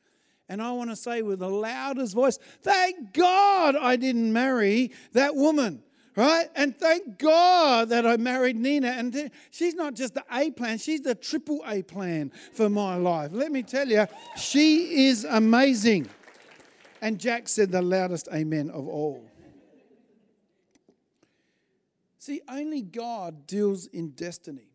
And 0.48 0.62
I 0.62 0.72
want 0.72 0.88
to 0.88 0.96
say 0.96 1.20
with 1.20 1.40
the 1.40 1.50
loudest 1.50 2.14
voice, 2.14 2.38
thank 2.62 3.12
God 3.12 3.76
I 3.76 3.96
didn't 3.96 4.32
marry 4.32 4.92
that 5.12 5.34
woman 5.34 5.82
right? 6.18 6.48
And 6.56 6.76
thank 6.76 7.16
God 7.16 7.90
that 7.90 8.04
I 8.04 8.16
married 8.16 8.56
Nina. 8.56 8.88
And 8.88 9.30
she's 9.52 9.74
not 9.74 9.94
just 9.94 10.14
the 10.14 10.24
A 10.32 10.50
plan, 10.50 10.78
she's 10.78 11.00
the 11.00 11.14
triple 11.14 11.62
A 11.64 11.82
plan 11.82 12.32
for 12.52 12.68
my 12.68 12.96
life. 12.96 13.30
Let 13.32 13.52
me 13.52 13.62
tell 13.62 13.88
you, 13.88 14.04
she 14.36 15.06
is 15.06 15.24
amazing. 15.24 16.08
And 17.00 17.20
Jack 17.20 17.48
said 17.48 17.70
the 17.70 17.80
loudest 17.80 18.26
amen 18.34 18.70
of 18.70 18.88
all. 18.88 19.24
See, 22.18 22.40
only 22.50 22.82
God 22.82 23.46
deals 23.46 23.86
in 23.86 24.10
destiny. 24.10 24.72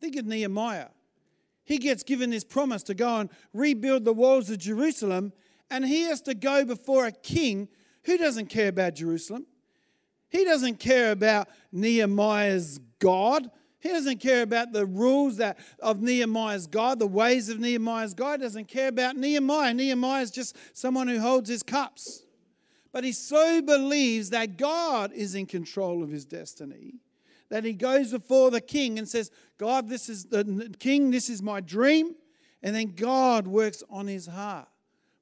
Think 0.00 0.16
of 0.16 0.26
Nehemiah. 0.26 0.88
He 1.62 1.78
gets 1.78 2.02
given 2.02 2.30
this 2.30 2.42
promise 2.42 2.82
to 2.82 2.94
go 2.94 3.20
and 3.20 3.30
rebuild 3.52 4.04
the 4.04 4.12
walls 4.12 4.50
of 4.50 4.58
Jerusalem, 4.58 5.32
and 5.70 5.86
he 5.86 6.02
has 6.02 6.20
to 6.22 6.34
go 6.34 6.64
before 6.64 7.06
a 7.06 7.12
king 7.12 7.68
who 8.02 8.18
doesn't 8.18 8.48
care 8.48 8.68
about 8.68 8.96
Jerusalem. 8.96 9.46
He 10.28 10.44
doesn't 10.44 10.78
care 10.78 11.12
about 11.12 11.48
Nehemiah's 11.72 12.80
God. 12.98 13.50
He 13.80 13.90
doesn't 13.90 14.18
care 14.18 14.42
about 14.42 14.72
the 14.72 14.86
rules 14.86 15.36
that 15.36 15.58
of 15.78 16.00
Nehemiah's 16.00 16.66
God, 16.66 16.98
the 16.98 17.06
ways 17.06 17.48
of 17.48 17.60
Nehemiah's 17.60 18.14
God. 18.14 18.40
He 18.40 18.46
doesn't 18.46 18.68
care 18.68 18.88
about 18.88 19.16
Nehemiah. 19.16 19.74
Nehemiah 19.74 20.22
is 20.22 20.30
just 20.30 20.56
someone 20.72 21.06
who 21.06 21.20
holds 21.20 21.48
his 21.48 21.62
cups. 21.62 22.24
But 22.92 23.04
he 23.04 23.12
so 23.12 23.60
believes 23.60 24.30
that 24.30 24.56
God 24.56 25.12
is 25.12 25.34
in 25.34 25.46
control 25.46 26.02
of 26.02 26.10
his 26.10 26.24
destiny 26.24 26.94
that 27.54 27.64
he 27.64 27.72
goes 27.72 28.10
before 28.10 28.50
the 28.50 28.60
king 28.60 28.98
and 28.98 29.08
says, 29.08 29.30
God, 29.58 29.88
this 29.88 30.08
is 30.08 30.24
the 30.24 30.74
king, 30.78 31.10
this 31.10 31.30
is 31.30 31.42
my 31.42 31.60
dream. 31.60 32.14
And 32.62 32.74
then 32.74 32.94
God 32.96 33.46
works 33.46 33.82
on 33.90 34.06
his 34.06 34.26
heart. 34.26 34.68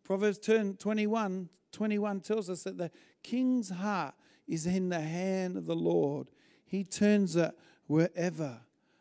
Proverbs 0.04 0.38
21, 0.38 1.48
21 1.72 2.20
tells 2.20 2.48
us 2.48 2.62
that 2.62 2.78
the 2.78 2.90
king's 3.22 3.70
heart 3.70 4.14
is 4.52 4.66
in 4.66 4.90
the 4.90 5.00
hand 5.00 5.56
of 5.56 5.64
the 5.64 5.74
Lord. 5.74 6.28
He 6.66 6.84
turns 6.84 7.36
it 7.36 7.52
wherever. 7.86 8.60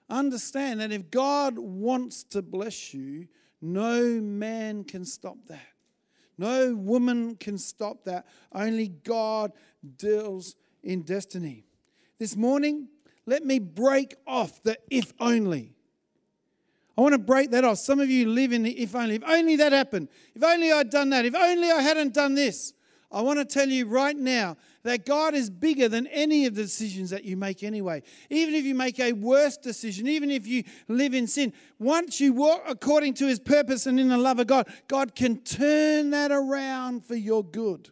Understand 0.09 0.79
that 0.79 0.93
if 0.93 1.11
God 1.11 1.59
wants 1.59 2.23
to 2.25 2.41
bless 2.41 2.93
you, 2.93 3.27
no 3.61 4.01
man 4.21 4.85
can 4.85 5.03
stop 5.03 5.35
that. 5.47 5.67
No 6.37 6.73
woman 6.73 7.35
can 7.35 7.57
stop 7.57 8.05
that. 8.05 8.25
Only 8.53 8.87
God 8.87 9.51
deals 9.97 10.55
in 10.83 11.01
destiny. 11.01 11.65
This 12.17 12.37
morning, 12.37 12.87
let 13.25 13.43
me 13.45 13.59
break 13.59 14.15
off 14.25 14.63
the 14.63 14.77
if 14.89 15.13
only. 15.19 15.75
I 16.97 17.01
want 17.01 17.13
to 17.13 17.19
break 17.19 17.51
that 17.51 17.65
off. 17.65 17.77
Some 17.77 17.99
of 17.99 18.09
you 18.09 18.29
live 18.29 18.53
in 18.53 18.63
the 18.63 18.71
if 18.79 18.95
only. 18.95 19.15
If 19.15 19.23
only 19.25 19.57
that 19.57 19.73
happened. 19.73 20.07
If 20.33 20.43
only 20.43 20.71
I'd 20.71 20.89
done 20.89 21.09
that. 21.09 21.25
If 21.25 21.35
only 21.35 21.69
I 21.69 21.81
hadn't 21.81 22.13
done 22.13 22.35
this. 22.35 22.73
I 23.11 23.21
want 23.21 23.39
to 23.39 23.45
tell 23.45 23.67
you 23.67 23.87
right 23.87 24.15
now 24.15 24.55
that 24.83 25.05
God 25.05 25.33
is 25.33 25.49
bigger 25.49 25.89
than 25.89 26.07
any 26.07 26.45
of 26.45 26.55
the 26.55 26.63
decisions 26.63 27.09
that 27.09 27.25
you 27.25 27.35
make 27.35 27.61
anyway. 27.61 28.03
Even 28.29 28.55
if 28.55 28.63
you 28.63 28.73
make 28.73 28.99
a 28.99 29.11
worse 29.11 29.57
decision, 29.57 30.07
even 30.07 30.31
if 30.31 30.47
you 30.47 30.63
live 30.87 31.13
in 31.13 31.27
sin, 31.27 31.51
once 31.77 32.21
you 32.21 32.31
walk 32.31 32.63
according 32.67 33.15
to 33.15 33.27
his 33.27 33.39
purpose 33.39 33.85
and 33.85 33.99
in 33.99 34.07
the 34.07 34.17
love 34.17 34.39
of 34.39 34.47
God, 34.47 34.67
God 34.87 35.13
can 35.13 35.39
turn 35.39 36.11
that 36.11 36.31
around 36.31 37.03
for 37.03 37.15
your 37.15 37.43
good. 37.43 37.89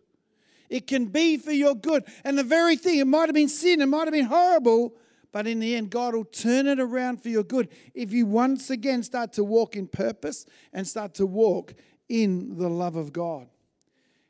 It 0.70 0.88
can 0.88 1.08
be 1.08 1.36
for 1.38 1.52
your 1.52 1.76
good. 1.76 2.06
And 2.24 2.38
the 2.38 2.44
very 2.44 2.78
thing, 2.78 3.00
it 3.00 3.08
might 3.08 3.28
have 3.28 3.36
been 3.36 3.50
sin, 3.50 3.82
it 3.82 3.88
might 3.88 4.06
have 4.06 4.14
been 4.14 4.26
horrible, 4.26 4.94
but 5.32 5.48
in 5.48 5.60
the 5.60 5.76
end, 5.76 5.90
God 5.90 6.16
will 6.16 6.26
turn 6.26 6.66
it 6.66 6.80
around 6.80 7.22
for 7.22 7.30
your 7.30 7.44
good 7.44 7.70
if 7.94 8.14
you 8.14 8.26
once 8.26 8.70
again 8.70 9.04
start 9.04 9.34
to 9.34 9.44
walk 9.44 9.76
in 9.76 9.88
purpose 9.88 10.46
and 10.72 10.88
start 10.88 11.14
to 11.16 11.26
walk 11.26 11.74
in 12.08 12.58
the 12.58 12.70
love 12.70 12.96
of 12.96 13.12
God. 13.12 13.48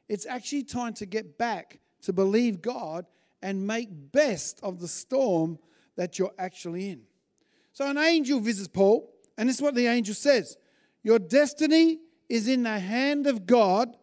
It's 0.09 0.25
actually 0.25 0.63
time 0.63 0.93
to 0.95 1.05
get 1.05 1.37
back 1.37 1.79
to 2.01 2.11
believe 2.11 2.61
God 2.61 3.05
and 3.41 3.65
make 3.65 3.89
best 4.11 4.59
of 4.63 4.79
the 4.79 4.87
storm 4.87 5.59
that 5.95 6.17
you're 6.17 6.33
actually 6.37 6.89
in. 6.89 7.03
So 7.71 7.87
an 7.87 7.97
angel 7.97 8.39
visits 8.39 8.67
Paul, 8.67 9.13
and 9.37 9.47
this 9.47 9.57
is 9.57 9.61
what 9.61 9.75
the 9.75 9.85
angel 9.87 10.15
says 10.15 10.57
Your 11.03 11.19
destiny 11.19 11.99
is 12.27 12.47
in 12.47 12.63
the 12.63 12.79
hand 12.79 13.27
of 13.27 13.45
God, 13.45 13.95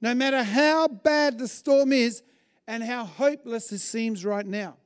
no 0.00 0.14
matter 0.14 0.42
how 0.42 0.88
bad 0.88 1.38
the 1.38 1.48
storm 1.48 1.92
is 1.92 2.22
and 2.66 2.82
how 2.82 3.04
hopeless 3.04 3.72
it 3.72 3.80
seems 3.80 4.24
right 4.24 4.46
now. 4.46 4.76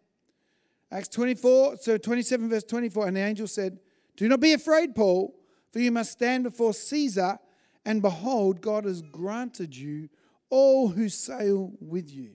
Acts 0.90 1.09
24, 1.09 1.77
so 1.77 1.98
27, 1.98 2.48
verse 2.48 2.64
24, 2.64 3.09
and 3.09 3.16
the 3.16 3.20
angel 3.20 3.46
said, 3.46 3.79
Do 4.16 4.29
not 4.29 4.40
be 4.40 4.53
afraid, 4.53 4.94
Paul, 4.94 5.35
for 5.72 5.81
you 5.81 5.90
must 5.90 6.12
stand 6.12 6.44
before 6.44 6.72
Caesar, 6.72 7.38
and 7.85 8.00
behold, 8.00 8.61
God 8.61 8.85
has 8.85 9.03
granted 9.03 9.77
you 9.77 10.09
all 10.50 10.88
who 10.88 11.09
sail 11.09 11.72
with 11.80 12.11
you. 12.11 12.33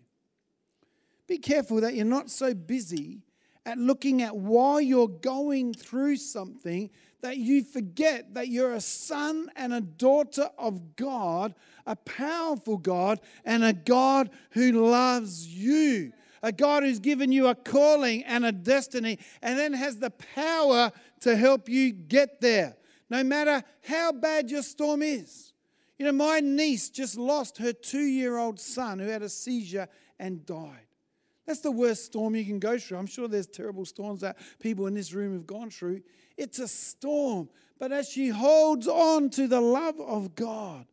Be 1.27 1.37
careful 1.37 1.81
that 1.81 1.93
you're 1.93 2.05
not 2.05 2.29
so 2.29 2.53
busy 2.53 3.21
at 3.65 3.77
looking 3.77 4.21
at 4.21 4.35
why 4.35 4.79
you're 4.79 5.07
going 5.07 5.73
through 5.73 6.15
something 6.15 6.89
that 7.21 7.37
you 7.37 7.63
forget 7.63 8.33
that 8.33 8.47
you're 8.47 8.73
a 8.73 8.81
son 8.81 9.51
and 9.55 9.73
a 9.73 9.81
daughter 9.81 10.49
of 10.57 10.95
God, 10.95 11.53
a 11.85 11.95
powerful 11.95 12.77
God, 12.77 13.19
and 13.45 13.63
a 13.63 13.73
God 13.73 14.29
who 14.51 14.89
loves 14.89 15.47
you. 15.47 16.13
A 16.41 16.53
God 16.53 16.83
who's 16.83 16.99
given 16.99 17.33
you 17.33 17.47
a 17.47 17.55
calling 17.55 18.23
and 18.23 18.45
a 18.45 18.53
destiny, 18.53 19.19
and 19.41 19.59
then 19.59 19.73
has 19.73 19.97
the 19.97 20.09
power 20.09 20.89
to 21.19 21.35
help 21.35 21.67
you 21.67 21.91
get 21.91 22.39
there, 22.39 22.77
no 23.09 23.25
matter 23.25 23.61
how 23.83 24.13
bad 24.13 24.49
your 24.49 24.63
storm 24.63 25.01
is. 25.01 25.48
You 25.99 26.05
know, 26.05 26.13
my 26.13 26.39
niece 26.39 26.89
just 26.89 27.17
lost 27.17 27.57
her 27.57 27.73
two 27.73 28.05
year 28.05 28.37
old 28.37 28.57
son 28.57 28.99
who 28.99 29.07
had 29.07 29.21
a 29.21 29.29
seizure 29.29 29.89
and 30.17 30.45
died. 30.45 30.87
That's 31.45 31.59
the 31.59 31.71
worst 31.71 32.05
storm 32.05 32.35
you 32.35 32.45
can 32.45 32.59
go 32.59 32.79
through. 32.79 32.97
I'm 32.97 33.05
sure 33.05 33.27
there's 33.27 33.47
terrible 33.47 33.83
storms 33.83 34.21
that 34.21 34.37
people 34.59 34.87
in 34.87 34.93
this 34.93 35.13
room 35.13 35.33
have 35.33 35.45
gone 35.45 35.69
through. 35.69 36.01
It's 36.37 36.59
a 36.59 36.67
storm. 36.69 37.49
But 37.77 37.91
as 37.91 38.07
she 38.07 38.29
holds 38.29 38.87
on 38.87 39.29
to 39.31 39.47
the 39.47 39.59
love 39.59 39.99
of 39.99 40.35
God, 40.35 40.85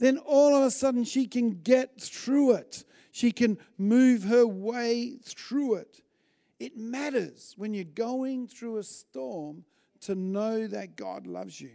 then 0.00 0.18
all 0.18 0.56
of 0.56 0.64
a 0.64 0.70
sudden 0.70 1.04
she 1.04 1.26
can 1.26 1.62
get 1.62 2.00
through 2.00 2.52
it. 2.52 2.84
She 3.12 3.30
can 3.30 3.58
move 3.76 4.24
her 4.24 4.46
way 4.46 5.18
through 5.22 5.74
it. 5.74 6.00
It 6.58 6.76
matters 6.76 7.54
when 7.56 7.74
you're 7.74 7.84
going 7.84 8.48
through 8.48 8.78
a 8.78 8.82
storm 8.82 9.64
to 10.00 10.16
know 10.16 10.66
that 10.66 10.96
God 10.96 11.26
loves 11.28 11.60
you. 11.60 11.72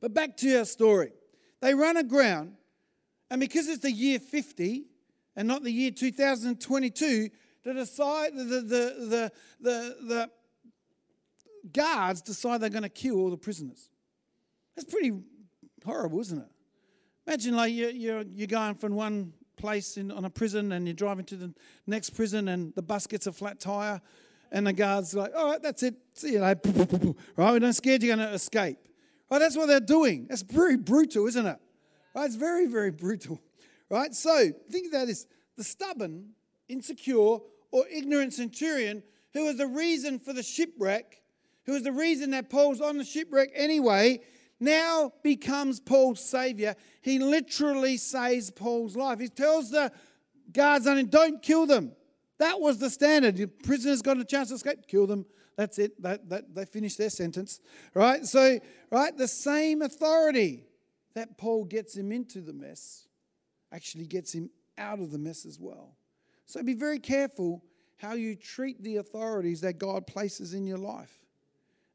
But 0.00 0.14
back 0.14 0.36
to 0.38 0.58
our 0.58 0.64
story. 0.64 1.12
They 1.66 1.74
run 1.74 1.96
aground, 1.96 2.52
and 3.28 3.40
because 3.40 3.66
it's 3.66 3.82
the 3.82 3.90
year 3.90 4.20
50, 4.20 4.84
and 5.34 5.48
not 5.48 5.64
the 5.64 5.72
year 5.72 5.90
2022 5.90 7.28
to 7.64 7.74
decide 7.74 8.36
the, 8.36 8.44
the, 8.44 8.60
the, 8.62 9.32
the, 9.60 9.96
the 10.06 10.30
guards 11.72 12.22
decide 12.22 12.60
they're 12.60 12.70
going 12.70 12.84
to 12.84 12.88
kill 12.88 13.16
all 13.16 13.30
the 13.30 13.36
prisoners. 13.36 13.90
That's 14.76 14.88
pretty 14.88 15.18
horrible, 15.84 16.20
isn't 16.20 16.38
it? 16.38 16.48
Imagine 17.26 17.56
like 17.56 17.74
you're, 17.74 17.90
you're, 17.90 18.22
you're 18.22 18.46
going 18.46 18.76
from 18.76 18.94
one 18.94 19.32
place 19.56 19.96
in, 19.96 20.12
on 20.12 20.24
a 20.24 20.30
prison 20.30 20.70
and 20.70 20.86
you're 20.86 20.94
driving 20.94 21.24
to 21.24 21.34
the 21.34 21.52
next 21.88 22.10
prison 22.10 22.46
and 22.46 22.76
the 22.76 22.82
bus 22.82 23.08
gets 23.08 23.26
a 23.26 23.32
flat 23.32 23.58
tire 23.58 24.00
and 24.52 24.68
the 24.68 24.72
guard's 24.72 25.14
like, 25.14 25.32
all 25.36 25.50
right, 25.50 25.62
that's 25.64 25.82
it. 25.82 25.96
See 26.14 26.34
you 26.34 26.42
later. 26.42 26.60
Right? 27.36 27.50
We're 27.50 27.58
not 27.58 27.74
scared 27.74 28.04
you're 28.04 28.14
going 28.14 28.28
to 28.28 28.34
escape. 28.34 28.78
Right? 29.30 29.38
That's 29.38 29.56
what 29.56 29.66
they're 29.66 29.80
doing. 29.80 30.26
That's 30.28 30.42
very 30.42 30.76
brutal, 30.76 31.26
isn't 31.26 31.46
it? 31.46 31.58
Right? 32.14 32.26
It's 32.26 32.36
very, 32.36 32.66
very 32.66 32.90
brutal. 32.90 33.40
Right? 33.90 34.14
So 34.14 34.50
think 34.70 34.88
about 34.88 35.06
this 35.06 35.26
the 35.56 35.64
stubborn, 35.64 36.30
insecure, 36.68 37.38
or 37.70 37.86
ignorant 37.90 38.34
centurion 38.34 39.02
who 39.32 39.44
was 39.44 39.56
the 39.56 39.66
reason 39.66 40.18
for 40.18 40.32
the 40.32 40.42
shipwreck, 40.42 41.22
who 41.64 41.72
was 41.72 41.82
the 41.82 41.92
reason 41.92 42.30
that 42.30 42.50
Paul's 42.50 42.80
on 42.80 42.98
the 42.98 43.04
shipwreck 43.04 43.50
anyway, 43.54 44.20
now 44.60 45.12
becomes 45.22 45.80
Paul's 45.80 46.20
savior. 46.20 46.74
He 47.02 47.18
literally 47.18 47.96
saves 47.96 48.50
Paul's 48.50 48.96
life. 48.96 49.20
He 49.20 49.28
tells 49.28 49.70
the 49.70 49.92
guards 50.52 50.86
on 50.86 50.96
him, 50.96 51.06
don't 51.06 51.42
kill 51.42 51.66
them. 51.66 51.92
That 52.38 52.60
was 52.60 52.78
the 52.78 52.90
standard. 52.90 53.36
The 53.36 53.46
prisoners 53.46 54.02
got 54.02 54.18
a 54.18 54.24
chance 54.24 54.48
to 54.48 54.54
escape, 54.54 54.86
kill 54.86 55.06
them. 55.06 55.26
That's 55.56 55.78
it. 55.78 56.00
That, 56.02 56.28
that, 56.28 56.54
they 56.54 56.64
finished 56.64 56.98
their 56.98 57.10
sentence. 57.10 57.60
Right? 57.94 58.24
So, 58.24 58.58
right, 58.90 59.16
the 59.16 59.28
same 59.28 59.82
authority 59.82 60.64
that 61.14 61.38
Paul 61.38 61.64
gets 61.64 61.96
him 61.96 62.12
into 62.12 62.40
the 62.40 62.52
mess 62.52 63.08
actually 63.72 64.06
gets 64.06 64.32
him 64.32 64.50
out 64.78 65.00
of 65.00 65.10
the 65.10 65.18
mess 65.18 65.46
as 65.46 65.58
well. 65.58 65.96
So 66.44 66.62
be 66.62 66.74
very 66.74 66.98
careful 66.98 67.64
how 67.96 68.12
you 68.12 68.36
treat 68.36 68.82
the 68.82 68.96
authorities 68.96 69.62
that 69.62 69.78
God 69.78 70.06
places 70.06 70.54
in 70.54 70.66
your 70.66 70.78
life. 70.78 71.18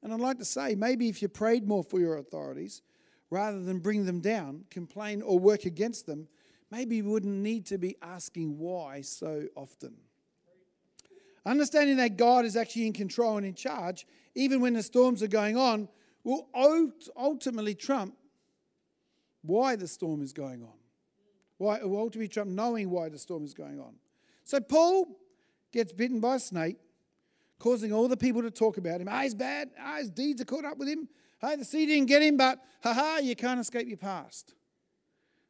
And 0.03 0.11
I'd 0.11 0.19
like 0.19 0.39
to 0.39 0.45
say, 0.45 0.75
maybe 0.75 1.09
if 1.09 1.21
you 1.21 1.27
prayed 1.27 1.67
more 1.67 1.83
for 1.83 1.99
your 1.99 2.17
authorities, 2.17 2.81
rather 3.29 3.61
than 3.61 3.79
bring 3.79 4.05
them 4.05 4.19
down, 4.19 4.65
complain, 4.69 5.21
or 5.21 5.39
work 5.39 5.65
against 5.65 6.05
them, 6.05 6.27
maybe 6.71 6.97
you 6.97 7.05
wouldn't 7.05 7.33
need 7.33 7.65
to 7.67 7.77
be 7.77 7.95
asking 8.01 8.57
why 8.57 9.01
so 9.01 9.47
often. 9.55 9.95
Understanding 11.45 11.97
that 11.97 12.17
God 12.17 12.45
is 12.45 12.55
actually 12.55 12.87
in 12.87 12.93
control 12.93 13.37
and 13.37 13.45
in 13.45 13.55
charge, 13.55 14.05
even 14.35 14.61
when 14.61 14.73
the 14.73 14.83
storms 14.83 15.23
are 15.23 15.27
going 15.27 15.57
on, 15.57 15.87
will 16.23 16.47
ultimately 17.17 17.73
trump 17.73 18.15
why 19.41 19.75
the 19.75 19.87
storm 19.87 20.21
is 20.21 20.33
going 20.33 20.61
on. 20.61 20.73
Why, 21.57 21.79
well, 21.83 22.09
to 22.09 22.19
be 22.19 22.27
Trump 22.27 22.49
knowing 22.51 22.89
why 22.89 23.09
the 23.09 23.19
storm 23.19 23.43
is 23.43 23.53
going 23.53 23.79
on. 23.79 23.93
So 24.43 24.59
Paul 24.59 25.19
gets 25.71 25.93
bitten 25.93 26.19
by 26.19 26.35
a 26.35 26.39
snake, 26.39 26.77
causing 27.59 27.93
all 27.93 28.07
the 28.07 28.17
people 28.17 28.41
to 28.41 28.51
talk 28.51 28.77
about 28.77 29.01
him. 29.01 29.07
Ah, 29.09 29.21
he's 29.21 29.35
bad. 29.35 29.69
Ah, 29.79 29.97
his 29.97 30.09
deeds 30.09 30.41
are 30.41 30.45
caught 30.45 30.65
up 30.65 30.77
with 30.77 30.87
him. 30.87 31.07
Hey, 31.39 31.55
the 31.55 31.65
sea 31.65 31.85
didn't 31.85 32.07
get 32.07 32.21
him, 32.21 32.37
but 32.37 32.59
ha 32.83 32.93
ha, 32.93 33.19
you 33.21 33.35
can't 33.35 33.59
escape 33.59 33.87
your 33.87 33.97
past. 33.97 34.53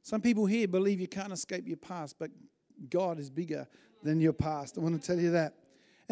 Some 0.03 0.21
people 0.21 0.45
here 0.45 0.67
believe 0.67 0.99
you 0.99 1.07
can't 1.07 1.31
escape 1.31 1.67
your 1.67 1.77
past, 1.77 2.17
but 2.17 2.31
God 2.89 3.19
is 3.19 3.29
bigger 3.29 3.67
than 4.03 4.19
your 4.19 4.33
past. 4.33 4.77
I 4.77 4.81
want 4.81 5.01
to 5.01 5.05
tell 5.05 5.19
you 5.19 5.31
that. 5.31 5.53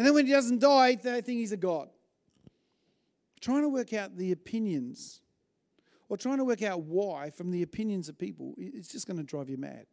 And 0.00 0.06
then 0.06 0.14
when 0.14 0.24
he 0.24 0.32
doesn't 0.32 0.60
die, 0.60 0.94
they 0.94 1.20
think 1.20 1.40
he's 1.40 1.52
a 1.52 1.58
God. 1.58 1.90
Trying 3.42 3.60
to 3.60 3.68
work 3.68 3.92
out 3.92 4.16
the 4.16 4.32
opinions 4.32 5.20
or 6.08 6.16
trying 6.16 6.38
to 6.38 6.44
work 6.46 6.62
out 6.62 6.84
why 6.84 7.28
from 7.28 7.50
the 7.50 7.62
opinions 7.62 8.08
of 8.08 8.16
people, 8.16 8.54
it's 8.56 8.88
just 8.88 9.06
going 9.06 9.18
to 9.18 9.22
drive 9.22 9.50
you 9.50 9.58
mad. 9.58 9.84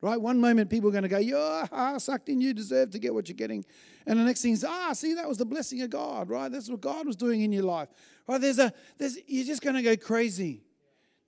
Right? 0.00 0.20
One 0.20 0.40
moment 0.40 0.70
people 0.70 0.88
are 0.88 0.92
going 0.92 1.04
to 1.04 1.08
go, 1.08 1.18
you're 1.18 1.68
ah, 1.70 1.98
sucked 1.98 2.28
in, 2.28 2.40
you 2.40 2.52
deserve 2.52 2.90
to 2.90 2.98
get 2.98 3.14
what 3.14 3.28
you're 3.28 3.36
getting. 3.36 3.64
And 4.08 4.18
the 4.18 4.24
next 4.24 4.42
thing 4.42 4.54
is, 4.54 4.64
ah, 4.64 4.92
see, 4.92 5.14
that 5.14 5.28
was 5.28 5.38
the 5.38 5.46
blessing 5.46 5.82
of 5.82 5.90
God, 5.90 6.28
right? 6.28 6.50
That's 6.50 6.68
what 6.68 6.80
God 6.80 7.06
was 7.06 7.14
doing 7.14 7.42
in 7.42 7.52
your 7.52 7.62
life. 7.62 7.90
Right? 8.26 8.40
There's 8.40 8.58
a, 8.58 8.72
there's, 8.98 9.18
you're 9.28 9.46
just 9.46 9.62
going 9.62 9.76
to 9.76 9.82
go 9.82 9.96
crazy. 9.96 10.64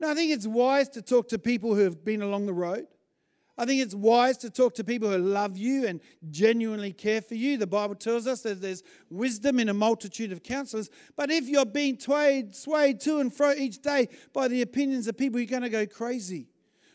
Now, 0.01 0.11
I 0.11 0.15
think 0.17 0.33
it's 0.33 0.49
wise 0.49 0.89
to 0.89 1.03
talk 1.03 1.29
to 1.29 1.39
people 1.39 1.77
who 1.77 1.83
have 1.83 2.05
been 2.05 2.23
along 2.23 2.47
the 2.47 2.55
road. 2.55 2.89
I 3.61 3.67
think 3.67 3.83
it's 3.83 3.95
wise 3.95 4.39
to 4.39 4.49
talk 4.49 4.75
to 4.77 4.85
people 4.85 5.11
who 5.11 5.19
love 5.19 5.59
you 5.59 5.87
and 5.87 6.01
genuinely 6.31 6.95
care 6.95 7.21
for 7.21 7.35
you. 7.35 7.59
The 7.59 7.67
Bible 7.67 7.95
tells 7.95 8.27
us 8.27 8.41
that 8.41 8.63
there's 8.63 8.83
wisdom 9.11 9.61
in 9.61 9.69
a 9.69 9.75
multitude 9.75 10.33
of 10.33 10.43
counselors. 10.43 10.89
But 11.15 11.31
if 11.31 11.47
you're 11.47 11.67
being 11.67 12.01
swayed, 12.01 12.57
swayed 12.57 13.01
to 13.01 13.19
and 13.19 13.31
fro 13.31 13.53
each 13.53 13.83
day 13.83 14.09
by 14.33 14.49
the 14.49 14.63
opinions 14.63 15.09
of 15.09 15.19
people, 15.19 15.39
you're 15.39 15.47
going 15.47 15.61
to 15.61 15.69
go 15.69 15.87
crazy. 15.87 16.47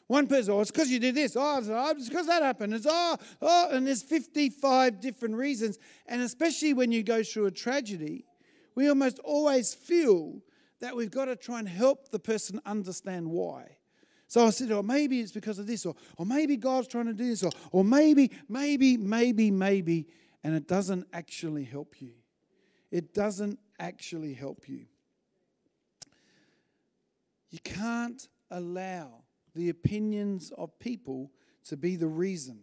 One 0.08 0.26
person, 0.26 0.54
oh, 0.56 0.62
it's 0.62 0.72
because 0.72 0.90
you 0.90 0.98
did 0.98 1.14
this. 1.14 1.36
Oh, 1.36 1.60
it's 1.60 1.68
oh, 1.70 1.94
because 1.94 2.26
that 2.26 2.42
happened. 2.42 2.74
It's 2.74 2.88
oh, 2.90 3.18
oh, 3.44 3.68
and 3.70 3.86
there's 3.86 4.02
55 4.02 5.00
different 5.00 5.36
reasons. 5.36 5.78
And 6.08 6.24
especially 6.24 6.74
when 6.74 6.92
you 6.92 7.04
go 7.04 7.22
through 7.22 7.46
a 7.46 7.52
tragedy, 7.52 8.26
we 8.74 8.90
almost 8.90 9.20
always 9.20 9.76
feel 9.76 10.42
that 10.80 10.96
we've 10.96 11.12
got 11.12 11.26
to 11.26 11.36
try 11.36 11.60
and 11.60 11.70
help 11.70 12.10
the 12.10 12.18
person 12.18 12.60
understand 12.66 13.28
why. 13.30 13.78
So 14.28 14.48
I 14.48 14.50
said, 14.50 14.72
oh, 14.72 14.82
maybe 14.82 15.20
it's 15.20 15.32
because 15.32 15.60
of 15.60 15.68
this, 15.68 15.86
or, 15.86 15.96
or 16.18 16.26
maybe 16.26 16.58
God's 16.58 16.88
trying 16.88 17.06
to 17.06 17.14
do 17.14 17.30
this, 17.30 17.44
or, 17.44 17.52
or 17.72 17.84
maybe, 17.84 18.32
maybe, 18.50 18.98
maybe, 18.98 19.52
maybe, 19.52 20.08
and 20.44 20.56
it 20.56 20.68
doesn't 20.68 21.08
actually 21.14 21.64
help 21.64 22.02
you. 22.02 22.14
It 22.92 23.14
doesn't 23.14 23.60
actually 23.80 24.34
help 24.34 24.68
you. 24.68 24.86
You 27.52 27.60
can't 27.64 28.28
allow 28.52 29.24
the 29.54 29.70
opinions 29.70 30.52
of 30.58 30.78
people 30.80 31.32
to 31.66 31.78
be 31.78 31.96
the 31.96 32.08
reason 32.08 32.60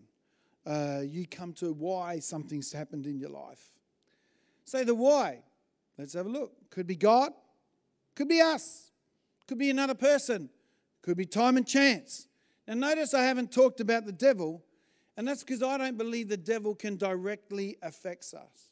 uh, 0.67 1.01
you 1.05 1.27
come 1.27 1.53
to 1.55 1.73
why 1.73 2.19
something's 2.19 2.73
happened 2.73 3.07
in 3.07 3.19
your 3.19 3.31
life. 3.31 3.63
Say 4.65 4.85
the 4.85 4.95
why. 4.95 5.43
Let's 5.99 6.13
have 6.15 6.27
a 6.27 6.29
look. 6.31 6.53
Could 6.71 6.87
be 6.87 6.97
God, 6.97 7.33
could 8.15 8.29
be 8.29 8.41
us, 8.41 8.91
could 9.47 9.59
be 9.59 9.71
another 9.71 9.95
person 9.95 10.51
could 11.03 11.17
be 11.17 11.27
time 11.27 11.57
and 11.57 11.67
chance. 11.67 12.29
Now, 12.67 12.75
notice 12.75 13.13
I 13.13 13.25
haven't 13.25 13.53
talked 13.53 13.81
about 13.81 14.07
the 14.07 14.13
devil, 14.13 14.63
and 15.17 15.27
that's 15.27 15.43
because 15.43 15.63
I 15.63 15.77
don't 15.77 15.99
believe 15.99 16.29
the 16.29 16.37
devil 16.37 16.75
can 16.75 16.97
directly 16.97 17.77
affect 17.83 18.33
us. 18.33 18.71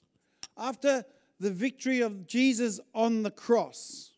After 0.56 1.04
the 1.40 1.50
victory 1.50 2.00
of 2.00 2.26
Jesus 2.26 2.80
on 2.94 3.22
the 3.22 3.30
cross, 3.30 4.12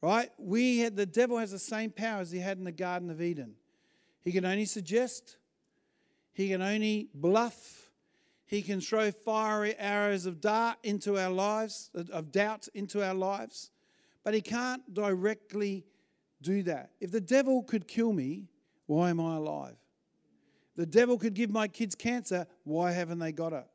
right, 0.00 0.30
we 0.38 0.78
had, 0.78 0.96
the 0.96 1.06
devil 1.06 1.38
has 1.38 1.50
the 1.50 1.58
same 1.58 1.90
power 1.90 2.20
as 2.20 2.30
he 2.30 2.38
had 2.38 2.58
in 2.58 2.64
the 2.64 2.72
Garden 2.72 3.10
of 3.10 3.20
Eden. 3.20 3.54
He 4.22 4.32
can 4.32 4.44
only 4.44 4.64
suggest, 4.64 5.38
he 6.32 6.48
can 6.48 6.62
only 6.62 7.08
bluff, 7.14 7.90
he 8.46 8.62
can 8.62 8.80
throw 8.80 9.10
fiery 9.10 9.74
arrows 9.78 10.24
of 10.24 10.40
dart 10.40 10.78
into 10.82 11.18
our 11.18 11.30
lives, 11.30 11.90
of 11.94 12.30
doubt 12.30 12.68
into 12.74 13.04
our 13.04 13.14
lives, 13.14 13.70
but 14.22 14.34
he 14.34 14.40
can't 14.40 14.94
directly 14.94 15.84
do 16.42 16.62
that. 16.64 16.90
If 17.00 17.10
the 17.10 17.20
devil 17.20 17.62
could 17.62 17.88
kill 17.88 18.12
me, 18.12 18.44
why 18.86 19.10
am 19.10 19.20
I 19.20 19.36
alive? 19.36 19.76
The 20.76 20.86
devil 20.86 21.18
could 21.18 21.34
give 21.34 21.50
my 21.50 21.68
kids 21.68 21.94
cancer, 21.94 22.46
why 22.64 22.92
haven't 22.92 23.18
they 23.18 23.32
got 23.32 23.52
it? 23.52 23.66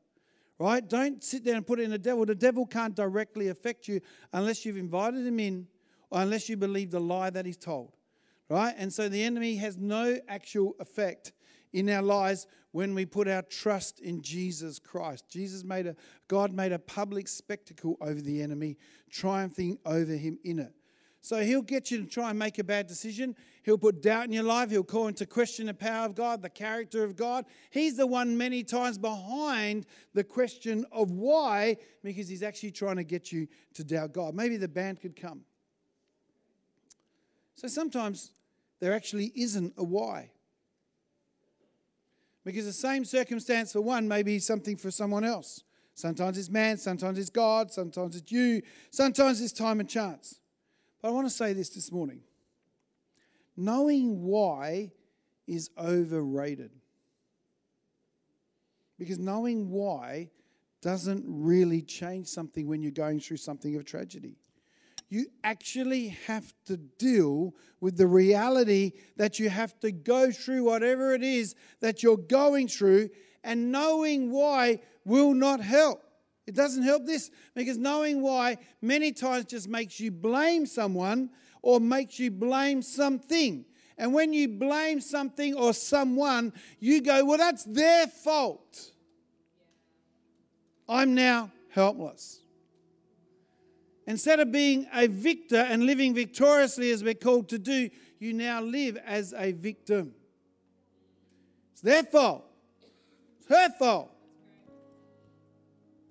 Right? 0.59 0.87
Don't 0.87 1.23
sit 1.23 1.43
there 1.43 1.55
and 1.55 1.67
put 1.67 1.79
it 1.79 1.83
in 1.83 1.91
the 1.91 1.97
devil. 1.97 2.25
The 2.25 2.35
devil 2.35 2.65
can't 2.65 2.95
directly 2.95 3.49
affect 3.49 3.87
you 3.87 3.99
unless 4.31 4.65
you've 4.65 4.77
invited 4.77 5.25
him 5.25 5.39
in 5.39 5.67
or 6.09 6.21
unless 6.21 6.47
you 6.47 6.55
believe 6.55 6.91
the 6.91 7.01
lie 7.01 7.29
that 7.29 7.45
he's 7.45 7.57
told. 7.57 7.91
Right? 8.49 8.73
And 8.77 8.93
so 8.93 9.09
the 9.09 9.23
enemy 9.23 9.55
has 9.57 9.77
no 9.77 10.17
actual 10.27 10.75
effect 10.79 11.33
in 11.73 11.89
our 11.89 12.01
lives 12.01 12.47
when 12.71 12.95
we 12.95 13.05
put 13.05 13.27
our 13.27 13.41
trust 13.41 13.99
in 13.99 14.21
Jesus 14.21 14.79
Christ. 14.79 15.27
Jesus 15.27 15.63
made 15.63 15.87
a 15.87 15.95
God 16.27 16.53
made 16.53 16.71
a 16.71 16.79
public 16.79 17.27
spectacle 17.27 17.97
over 17.99 18.21
the 18.21 18.41
enemy, 18.41 18.77
triumphing 19.09 19.79
over 19.85 20.13
him 20.13 20.37
in 20.43 20.59
it. 20.59 20.73
So 21.23 21.41
he'll 21.41 21.61
get 21.61 21.89
you 21.89 21.99
to 21.99 22.05
try 22.05 22.31
and 22.31 22.37
make 22.37 22.59
a 22.59 22.65
bad 22.65 22.85
decision. 22.85 23.37
He'll 23.63 23.77
put 23.77 24.01
doubt 24.01 24.25
in 24.25 24.33
your 24.33 24.43
life. 24.43 24.69
He'll 24.69 24.83
call 24.83 25.07
into 25.07 25.25
question 25.25 25.67
the 25.67 25.73
power 25.73 26.05
of 26.05 26.15
God, 26.15 26.41
the 26.41 26.49
character 26.49 27.05
of 27.05 27.15
God. 27.15 27.45
He's 27.71 27.95
the 27.95 28.05
one 28.05 28.37
many 28.37 28.61
times 28.61 28.97
behind 28.97 29.85
the 30.13 30.25
question 30.25 30.85
of 30.91 31.11
why, 31.11 31.77
because 32.03 32.27
he's 32.27 32.43
actually 32.43 32.71
trying 32.71 32.97
to 32.97 33.05
get 33.05 33.31
you 33.31 33.47
to 33.75 33.85
doubt 33.85 34.11
God. 34.11 34.35
Maybe 34.35 34.57
the 34.57 34.67
band 34.67 34.99
could 34.99 35.15
come. 35.15 35.45
So 37.55 37.69
sometimes 37.69 38.31
there 38.81 38.91
actually 38.93 39.31
isn't 39.33 39.75
a 39.77 39.83
why. 39.83 40.29
Because 42.43 42.65
the 42.65 42.73
same 42.73 43.05
circumstance 43.05 43.71
for 43.71 43.79
one 43.79 44.09
may 44.09 44.23
be 44.23 44.39
something 44.39 44.75
for 44.75 44.91
someone 44.91 45.23
else. 45.23 45.63
Sometimes 45.95 46.37
it's 46.37 46.49
man, 46.49 46.75
sometimes 46.75 47.17
it's 47.17 47.29
God, 47.29 47.71
sometimes 47.71 48.17
it's 48.17 48.29
you, 48.29 48.61
sometimes 48.91 49.39
it's 49.39 49.53
time 49.53 49.79
and 49.79 49.87
chance. 49.87 50.41
But 51.03 51.09
I 51.09 51.11
want 51.11 51.27
to 51.27 51.33
say 51.33 51.51
this 51.53 51.69
this 51.69 51.91
morning 51.91 52.21
knowing 53.55 54.23
why 54.23 54.91
is 55.45 55.69
overrated. 55.77 56.71
Because 58.97 59.19
knowing 59.19 59.69
why 59.69 60.31
doesn't 60.81 61.23
really 61.27 61.81
change 61.81 62.27
something 62.27 62.67
when 62.67 62.81
you're 62.81 62.91
going 62.91 63.19
through 63.19 63.37
something 63.37 63.75
of 63.75 63.85
tragedy. 63.85 64.37
You 65.09 65.27
actually 65.43 66.09
have 66.25 66.53
to 66.65 66.77
deal 66.77 67.53
with 67.79 67.97
the 67.97 68.07
reality 68.07 68.93
that 69.17 69.39
you 69.39 69.49
have 69.49 69.79
to 69.81 69.91
go 69.91 70.31
through 70.31 70.63
whatever 70.63 71.13
it 71.13 71.21
is 71.21 71.53
that 71.81 72.01
you're 72.01 72.17
going 72.17 72.67
through, 72.67 73.09
and 73.43 73.71
knowing 73.71 74.31
why 74.31 74.79
will 75.05 75.33
not 75.33 75.59
help. 75.59 76.01
It 76.45 76.55
doesn't 76.55 76.83
help 76.83 77.05
this 77.05 77.31
because 77.55 77.77
knowing 77.77 78.21
why 78.21 78.57
many 78.81 79.11
times 79.11 79.45
just 79.45 79.69
makes 79.69 79.99
you 79.99 80.11
blame 80.11 80.65
someone 80.65 81.29
or 81.61 81.79
makes 81.79 82.19
you 82.19 82.31
blame 82.31 82.81
something. 82.81 83.65
And 83.97 84.13
when 84.13 84.33
you 84.33 84.49
blame 84.49 84.99
something 84.99 85.53
or 85.55 85.73
someone, 85.73 86.51
you 86.79 87.01
go, 87.01 87.23
well, 87.23 87.37
that's 87.37 87.63
their 87.63 88.07
fault. 88.07 88.91
I'm 90.89 91.15
now 91.15 91.51
helpless. 91.69 92.41
Instead 94.05 94.41
of 94.41 94.51
being 94.51 94.85
a 94.93 95.07
victor 95.07 95.55
and 95.55 95.85
living 95.85 96.13
victoriously 96.13 96.91
as 96.91 97.03
we're 97.03 97.13
called 97.13 97.47
to 97.49 97.57
do, 97.57 97.89
you 98.19 98.33
now 98.33 98.61
live 98.61 98.97
as 99.05 99.33
a 99.37 99.53
victim. 99.53 100.13
It's 101.71 101.81
their 101.81 102.03
fault. 102.03 102.43
It's 103.39 103.47
her 103.47 103.69
fault 103.79 104.12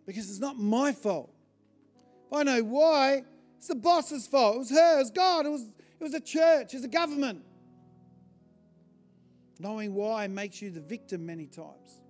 because 0.07 0.29
it's 0.29 0.41
not 0.41 0.59
my 0.59 0.93
fault. 0.93 1.33
If 2.27 2.39
I 2.39 2.43
know 2.43 2.63
why, 2.63 3.25
it's 3.59 3.69
the 3.69 3.75
boss's 3.75 4.27
fault. 4.27 4.57
It 4.57 4.59
was 4.59 4.71
her, 4.71 4.95
it 4.97 4.99
was 4.99 5.11
God, 5.11 5.47
it 5.47 5.51
was, 5.51 5.63
it 5.63 6.03
was 6.03 6.13
the 6.13 6.21
church, 6.21 6.75
it's 6.75 6.83
the 6.83 6.89
government. 6.89 7.45
Knowing 9.59 9.95
why 9.95 10.27
makes 10.27 10.61
you 10.61 10.71
the 10.71 10.81
victim 10.81 11.25
many 11.25 11.47
times. 11.47 12.01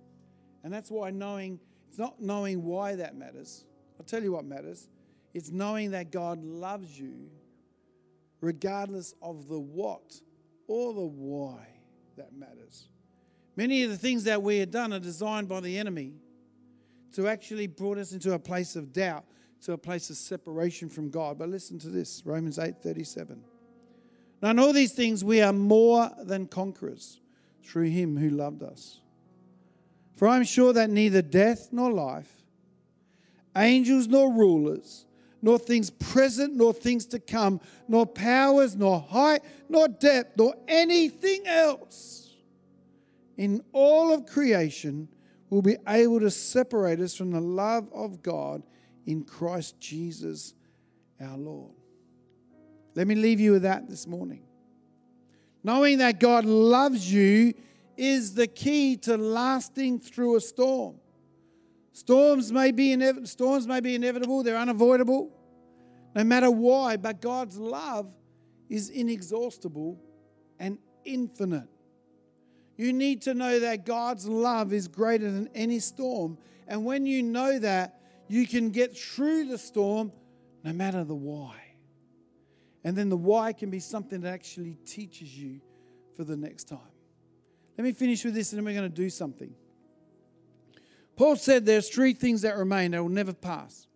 And 0.63 0.73
that's 0.73 0.89
why 0.89 1.11
knowing, 1.11 1.59
it's 1.89 1.99
not 1.99 2.19
knowing 2.21 2.63
why 2.63 2.95
that 2.95 3.15
matters. 3.15 3.65
I'll 3.99 4.05
tell 4.05 4.23
you 4.23 4.31
what 4.31 4.45
matters. 4.45 4.87
It's 5.33 5.51
knowing 5.51 5.91
that 5.91 6.11
God 6.11 6.43
loves 6.43 6.99
you 6.99 7.29
regardless 8.41 9.13
of 9.21 9.47
the 9.47 9.59
what 9.59 10.19
or 10.67 10.93
the 10.93 11.01
why 11.01 11.67
that 12.17 12.33
matters. 12.33 12.89
Many 13.55 13.83
of 13.83 13.89
the 13.91 13.97
things 13.97 14.23
that 14.23 14.41
we 14.41 14.57
have 14.59 14.71
done 14.71 14.93
are 14.93 14.99
designed 14.99 15.47
by 15.47 15.59
the 15.59 15.77
enemy 15.77 16.13
to 17.13 17.27
actually 17.27 17.67
brought 17.67 17.97
us 17.97 18.11
into 18.11 18.33
a 18.33 18.39
place 18.39 18.75
of 18.75 18.91
doubt, 18.91 19.23
to 19.61 19.73
a 19.73 19.77
place 19.77 20.09
of 20.09 20.17
separation 20.17 20.89
from 20.89 21.09
God. 21.09 21.37
But 21.37 21.49
listen 21.49 21.79
to 21.79 21.89
this 21.89 22.21
Romans 22.25 22.59
8 22.59 22.75
37. 22.81 23.43
Now, 24.41 24.49
in 24.49 24.59
all 24.59 24.73
these 24.73 24.93
things, 24.93 25.23
we 25.23 25.41
are 25.41 25.53
more 25.53 26.11
than 26.21 26.47
conquerors 26.47 27.21
through 27.63 27.89
him 27.89 28.17
who 28.17 28.29
loved 28.29 28.61
us. 28.61 28.99
For 30.15 30.27
I 30.27 30.35
am 30.35 30.43
sure 30.43 30.73
that 30.73 30.89
neither 30.89 31.21
death 31.21 31.69
nor 31.71 31.91
life, 31.91 32.43
angels 33.55 34.07
nor 34.07 34.31
rulers, 34.31 35.05
nor 35.41 35.57
things 35.57 35.89
present, 35.89 36.55
nor 36.55 36.73
things 36.73 37.05
to 37.07 37.19
come, 37.19 37.61
nor 37.87 38.05
powers, 38.05 38.75
nor 38.75 38.99
height, 38.99 39.43
nor 39.69 39.87
depth, 39.87 40.37
nor 40.37 40.55
anything 40.67 41.47
else 41.47 42.31
in 43.37 43.63
all 43.71 44.13
of 44.13 44.25
creation 44.25 45.07
will 45.53 45.61
be 45.61 45.77
able 45.87 46.19
to 46.19 46.31
separate 46.31 46.99
us 46.99 47.15
from 47.15 47.31
the 47.31 47.39
love 47.39 47.87
of 47.93 48.23
God 48.23 48.63
in 49.05 49.23
Christ 49.23 49.79
Jesus 49.79 50.55
our 51.21 51.37
Lord. 51.37 51.75
Let 52.95 53.07
me 53.07 53.15
leave 53.15 53.39
you 53.39 53.51
with 53.53 53.61
that 53.61 53.87
this 53.87 54.07
morning. 54.07 54.43
Knowing 55.63 55.99
that 55.99 56.19
God 56.19 56.45
loves 56.45 57.11
you 57.11 57.53
is 57.95 58.33
the 58.33 58.47
key 58.47 58.97
to 58.97 59.15
lasting 59.15 59.99
through 59.99 60.35
a 60.35 60.41
storm. 60.41 60.95
Storms 61.91 62.51
may 62.51 62.71
be 62.71 62.89
inev- 62.89 63.27
storms 63.27 63.67
may 63.67 63.79
be 63.79 63.93
inevitable, 63.93 64.41
they're 64.41 64.57
unavoidable, 64.57 65.31
no 66.15 66.23
matter 66.23 66.49
why, 66.49 66.97
but 66.97 67.21
God's 67.21 67.57
love 67.57 68.11
is 68.69 68.89
inexhaustible 68.89 70.01
and 70.59 70.79
infinite. 71.05 71.69
You 72.75 72.93
need 72.93 73.21
to 73.23 73.33
know 73.33 73.59
that 73.59 73.85
God's 73.85 74.27
love 74.27 74.73
is 74.73 74.87
greater 74.87 75.29
than 75.31 75.49
any 75.53 75.79
storm. 75.79 76.37
And 76.67 76.85
when 76.85 77.05
you 77.05 77.21
know 77.21 77.59
that, 77.59 77.99
you 78.27 78.47
can 78.47 78.71
get 78.71 78.97
through 78.97 79.45
the 79.45 79.57
storm 79.57 80.11
no 80.63 80.73
matter 80.73 81.03
the 81.03 81.15
why. 81.15 81.55
And 82.83 82.95
then 82.97 83.09
the 83.09 83.17
why 83.17 83.53
can 83.53 83.69
be 83.69 83.79
something 83.79 84.21
that 84.21 84.33
actually 84.33 84.77
teaches 84.85 85.37
you 85.37 85.61
for 86.15 86.23
the 86.23 86.35
next 86.35 86.65
time. 86.65 86.79
Let 87.77 87.85
me 87.85 87.91
finish 87.91 88.23
with 88.23 88.33
this 88.33 88.51
and 88.51 88.59
then 88.59 88.65
we're 88.65 88.79
going 88.79 88.89
to 88.89 88.95
do 88.95 89.09
something. 89.09 89.53
Paul 91.15 91.35
said 91.35 91.65
there's 91.65 91.89
three 91.89 92.13
things 92.13 92.41
that 92.41 92.57
remain 92.57 92.91
that 92.91 93.01
will 93.01 93.09
never 93.09 93.33
pass 93.33 93.87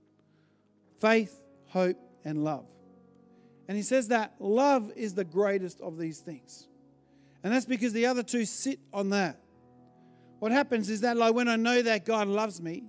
faith, 0.99 1.41
hope, 1.67 1.97
and 2.23 2.43
love. 2.43 2.65
And 3.67 3.75
he 3.75 3.83
says 3.83 4.07
that 4.07 4.35
love 4.39 4.91
is 4.95 5.13
the 5.13 5.23
greatest 5.23 5.81
of 5.81 5.97
these 5.97 6.19
things. 6.19 6.66
And 7.43 7.53
that's 7.53 7.65
because 7.65 7.93
the 7.93 8.05
other 8.05 8.23
two 8.23 8.45
sit 8.45 8.79
on 8.91 9.09
that. 9.09 9.39
What 10.39 10.51
happens 10.51 10.89
is 10.89 11.01
that, 11.01 11.17
like, 11.17 11.33
when 11.33 11.47
I 11.47 11.55
know 11.55 11.81
that 11.81 12.05
God 12.05 12.27
loves 12.27 12.61
me, 12.61 12.83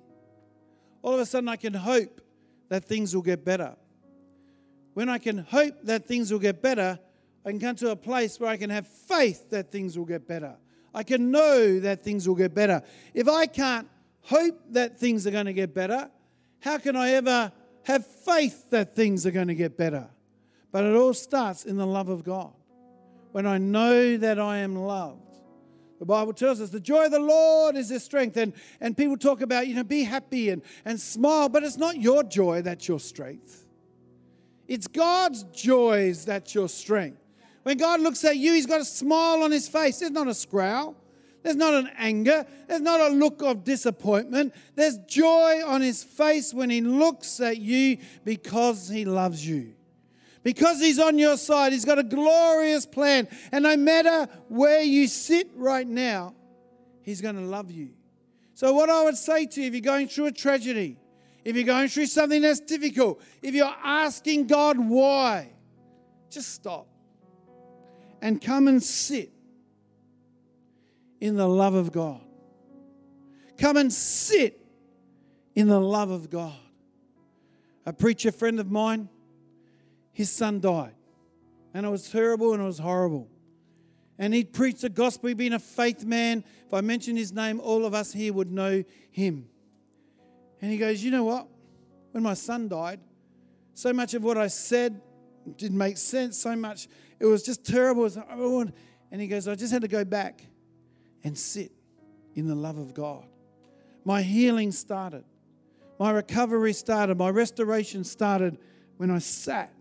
all 1.03 1.15
of 1.15 1.21
a 1.21 1.27
sudden 1.27 1.49
I 1.49 1.57
can 1.57 1.75
hope 1.75 2.21
that 2.69 2.85
things 2.85 3.15
will 3.15 3.23
get 3.23 3.45
better. 3.45 3.77
When 4.95 5.09
I 5.09 5.19
can 5.19 5.39
hope 5.39 5.75
that 5.85 6.07
things 6.07 6.33
will 6.33 6.41
get 6.41 6.61
better, 6.61 6.99
I 7.45 7.51
can 7.51 7.61
come 7.61 7.77
to 7.77 7.91
a 7.91 7.97
place 7.97 8.39
where 8.39 8.51
I 8.51 8.57
can 8.57 8.69
have 8.71 8.87
faith 8.87 9.51
that 9.51 9.71
things 9.71 9.97
will 9.97 10.05
get 10.05 10.27
better. 10.27 10.57
I 10.95 11.03
can 11.03 11.31
know 11.31 11.81
that 11.81 12.03
things 12.03 12.27
will 12.29 12.35
get 12.35 12.55
better. 12.55 12.83
If 13.15 13.29
I 13.29 13.47
can't 13.47 13.89
hope 14.23 14.61
that 14.71 14.99
things 14.99 15.27
are 15.27 15.31
going 15.31 15.47
to 15.47 15.53
get 15.53 15.75
better, 15.75 16.11
how 16.61 16.79
can 16.79 16.97
I 16.97 17.11
ever 17.11 17.53
have 17.85 18.07
faith 18.07 18.69
that 18.71 18.97
things 18.97 19.25
are 19.25 19.31
going 19.31 19.49
to 19.49 19.55
get 19.55 19.77
better? 19.77 20.09
But 20.73 20.85
it 20.85 20.95
all 20.95 21.15
starts 21.15 21.65
in 21.65 21.77
the 21.77 21.87
love 21.87 22.09
of 22.09 22.25
God. 22.25 22.53
When 23.33 23.47
I 23.47 23.59
know 23.59 24.17
that 24.17 24.39
I 24.39 24.59
am 24.59 24.77
loved, 24.77 25.29
the 25.99 26.07
Bible 26.07 26.33
tells 26.33 26.61
us 26.61 26.71
the 26.71 26.81
joy 26.81 27.07
of 27.07 27.11
the 27.11 27.19
Lord 27.19 27.77
is 27.77 27.89
their 27.89 27.99
strength. 27.99 28.37
And, 28.37 28.53
and 28.81 28.97
people 28.97 29.17
talk 29.17 29.41
about, 29.41 29.67
you 29.67 29.75
know, 29.75 29.85
be 29.85 30.05
happy 30.05 30.51
and, 30.51 30.63
and 30.85 31.01
smile, 31.01 31.49
but 31.49 31.65
it's 31.65 31.77
not 31.77 32.01
your 32.01 32.23
joy 32.23 32.63
that's 32.63 32.87
your 32.87 33.01
strength. 33.01 33.67
It's 34.69 34.87
God's 34.87 35.45
joys 35.45 36.25
that's 36.25 36.55
your 36.55 36.69
strength. 36.69 37.21
When 37.63 37.77
God 37.79 38.01
looks 38.01 38.25
at 38.25 38.37
you, 38.37 38.55
He's 38.55 38.67
got 38.67 38.81
a 38.81 38.85
smile 38.85 39.43
on 39.43 39.51
His 39.51 39.69
face. 39.69 39.99
There's 39.99 40.13
not 40.13 40.29
a 40.29 40.35
scowl, 40.35 40.97
there's 41.43 41.57
not 41.57 41.75
an 41.75 41.91
anger, 41.97 42.47
there's 42.67 42.81
not 42.81 43.01
a 43.01 43.09
look 43.09 43.43
of 43.43 43.65
disappointment. 43.65 44.55
There's 44.75 44.99
joy 45.09 45.63
on 45.67 45.81
His 45.81 46.05
face 46.05 46.55
when 46.55 46.71
He 46.71 46.81
looks 46.81 47.41
at 47.41 47.59
you 47.59 47.99
because 48.25 48.89
He 48.89 49.05
loves 49.05 49.47
you. 49.47 49.75
Because 50.49 50.81
he's 50.81 50.99
on 50.99 51.19
your 51.19 51.37
side, 51.37 51.75
he's 51.75 51.85
got 51.85 51.99
a 51.99 52.03
glorious 52.03 52.87
plan. 52.87 53.29
And 53.53 53.65
no 53.65 53.77
matter 53.77 54.27
where 54.49 54.81
you 54.81 55.07
sit 55.07 55.51
right 55.55 55.87
now, 55.87 56.35
he's 57.03 57.21
going 57.21 57.35
to 57.35 57.43
love 57.43 57.71
you. 57.71 57.91
So, 58.55 58.73
what 58.73 58.89
I 58.89 59.05
would 59.05 59.19
say 59.19 59.45
to 59.45 59.61
you 59.61 59.67
if 59.67 59.75
you're 59.75 59.83
going 59.83 60.09
through 60.09 60.25
a 60.25 60.33
tragedy, 60.33 60.97
if 61.45 61.55
you're 61.55 61.67
going 61.67 61.89
through 61.89 62.07
something 62.07 62.41
that's 62.41 62.61
difficult, 62.61 63.21
if 63.43 63.55
you're 63.55 63.77
asking 63.85 64.47
God 64.47 64.79
why, 64.79 65.51
just 66.31 66.55
stop 66.55 66.89
and 68.23 68.41
come 68.41 68.69
and 68.69 68.83
sit 68.83 69.31
in 71.21 71.37
the 71.37 71.47
love 71.47 71.75
of 71.75 71.93
God. 71.93 72.23
Come 73.59 73.77
and 73.77 73.93
sit 73.93 74.59
in 75.55 75.69
the 75.69 75.79
love 75.79 76.11
of 76.11 76.31
God. 76.31 76.57
A 77.85 77.93
preacher 77.93 78.33
friend 78.33 78.59
of 78.59 78.71
mine, 78.71 79.11
his 80.19 80.33
son 80.33 80.59
died. 80.59 80.97
And 81.73 81.87
it 81.87 81.89
was 81.89 82.11
terrible 82.11 82.53
and 82.53 82.61
it 82.61 82.67
was 82.67 82.81
horrible. 82.81 83.29
And 84.19 84.35
he'd 84.35 84.53
preached 84.53 84.81
the 84.81 84.89
gospel. 84.89 85.29
He'd 85.29 85.37
been 85.37 85.53
a 85.53 85.61
faith 85.61 86.05
man. 86.05 86.43
If 86.67 86.75
I 86.75 86.81
mention 86.81 87.17
his 87.17 87.33
name, 87.33 87.61
all 87.61 87.87
of 87.87 87.95
us 87.95 88.13
here 88.13 88.33
would 88.33 88.51
know 88.51 88.83
him. 89.13 89.49
And 90.61 90.73
he 90.73 90.77
goes, 90.77 91.05
You 91.05 91.13
know 91.13 91.23
what? 91.23 91.47
When 92.11 92.25
my 92.25 92.35
son 92.35 92.67
died, 92.67 92.99
so 93.75 93.93
much 93.93 94.15
of 94.15 94.25
what 94.25 94.37
I 94.37 94.49
said 94.49 95.01
didn't 95.57 95.79
make 95.79 95.97
sense. 95.97 96.37
So 96.37 96.57
much, 96.57 96.89
it 97.21 97.27
was 97.27 97.45
just 97.45 97.65
terrible. 97.65 98.11
Oh, 98.29 98.67
and 99.13 99.21
he 99.21 99.29
goes, 99.29 99.47
I 99.47 99.55
just 99.55 99.73
had 99.73 99.83
to 99.83 99.89
go 99.89 100.05
back 100.05 100.43
and 101.23 101.39
sit 101.39 101.71
in 102.35 102.49
the 102.49 102.57
love 102.57 102.79
of 102.79 102.93
God. 102.93 103.25
My 104.05 104.23
healing 104.23 104.73
started. 104.73 105.23
My 106.01 106.11
recovery 106.11 106.73
started. 106.73 107.19
My 107.19 107.31
restoration 107.31 108.03
started 108.03 108.59
when 108.97 109.13
I 109.13 109.21
sat 109.21 109.73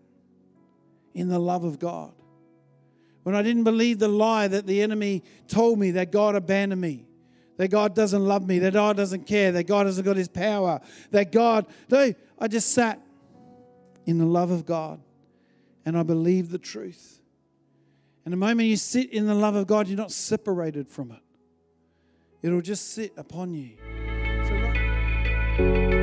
in 1.17 1.29
the 1.29 1.39
love 1.39 1.63
of 1.63 1.79
God. 1.79 2.13
When 3.23 3.35
I 3.35 3.41
didn't 3.41 3.63
believe 3.63 3.99
the 3.99 4.07
lie 4.07 4.47
that 4.47 4.67
the 4.67 4.81
enemy 4.81 5.23
told 5.47 5.79
me 5.79 5.91
that 5.91 6.11
God 6.11 6.35
abandoned 6.35 6.79
me, 6.79 7.05
that 7.57 7.69
God 7.69 7.95
doesn't 7.95 8.23
love 8.23 8.47
me, 8.47 8.59
that 8.59 8.73
God 8.73 8.95
doesn't 8.95 9.25
care, 9.25 9.51
that 9.51 9.63
God 9.65 9.87
hasn't 9.87 10.05
got 10.05 10.15
his 10.15 10.27
power, 10.27 10.79
that 11.11 11.31
God, 11.31 11.65
no, 11.89 12.13
I 12.39 12.47
just 12.47 12.71
sat 12.71 13.01
in 14.05 14.19
the 14.19 14.25
love 14.25 14.51
of 14.51 14.65
God 14.65 15.01
and 15.85 15.97
I 15.97 16.03
believed 16.03 16.51
the 16.51 16.59
truth. 16.59 17.19
And 18.23 18.31
the 18.31 18.37
moment 18.37 18.69
you 18.69 18.77
sit 18.77 19.11
in 19.11 19.25
the 19.25 19.35
love 19.35 19.55
of 19.55 19.65
God, 19.65 19.87
you're 19.87 19.97
not 19.97 20.11
separated 20.11 20.87
from 20.87 21.11
it. 21.11 21.19
It'll 22.43 22.61
just 22.61 22.93
sit 22.93 23.13
upon 23.17 23.53
you. 23.53 23.77
So, 24.47 24.53
right 24.53 25.96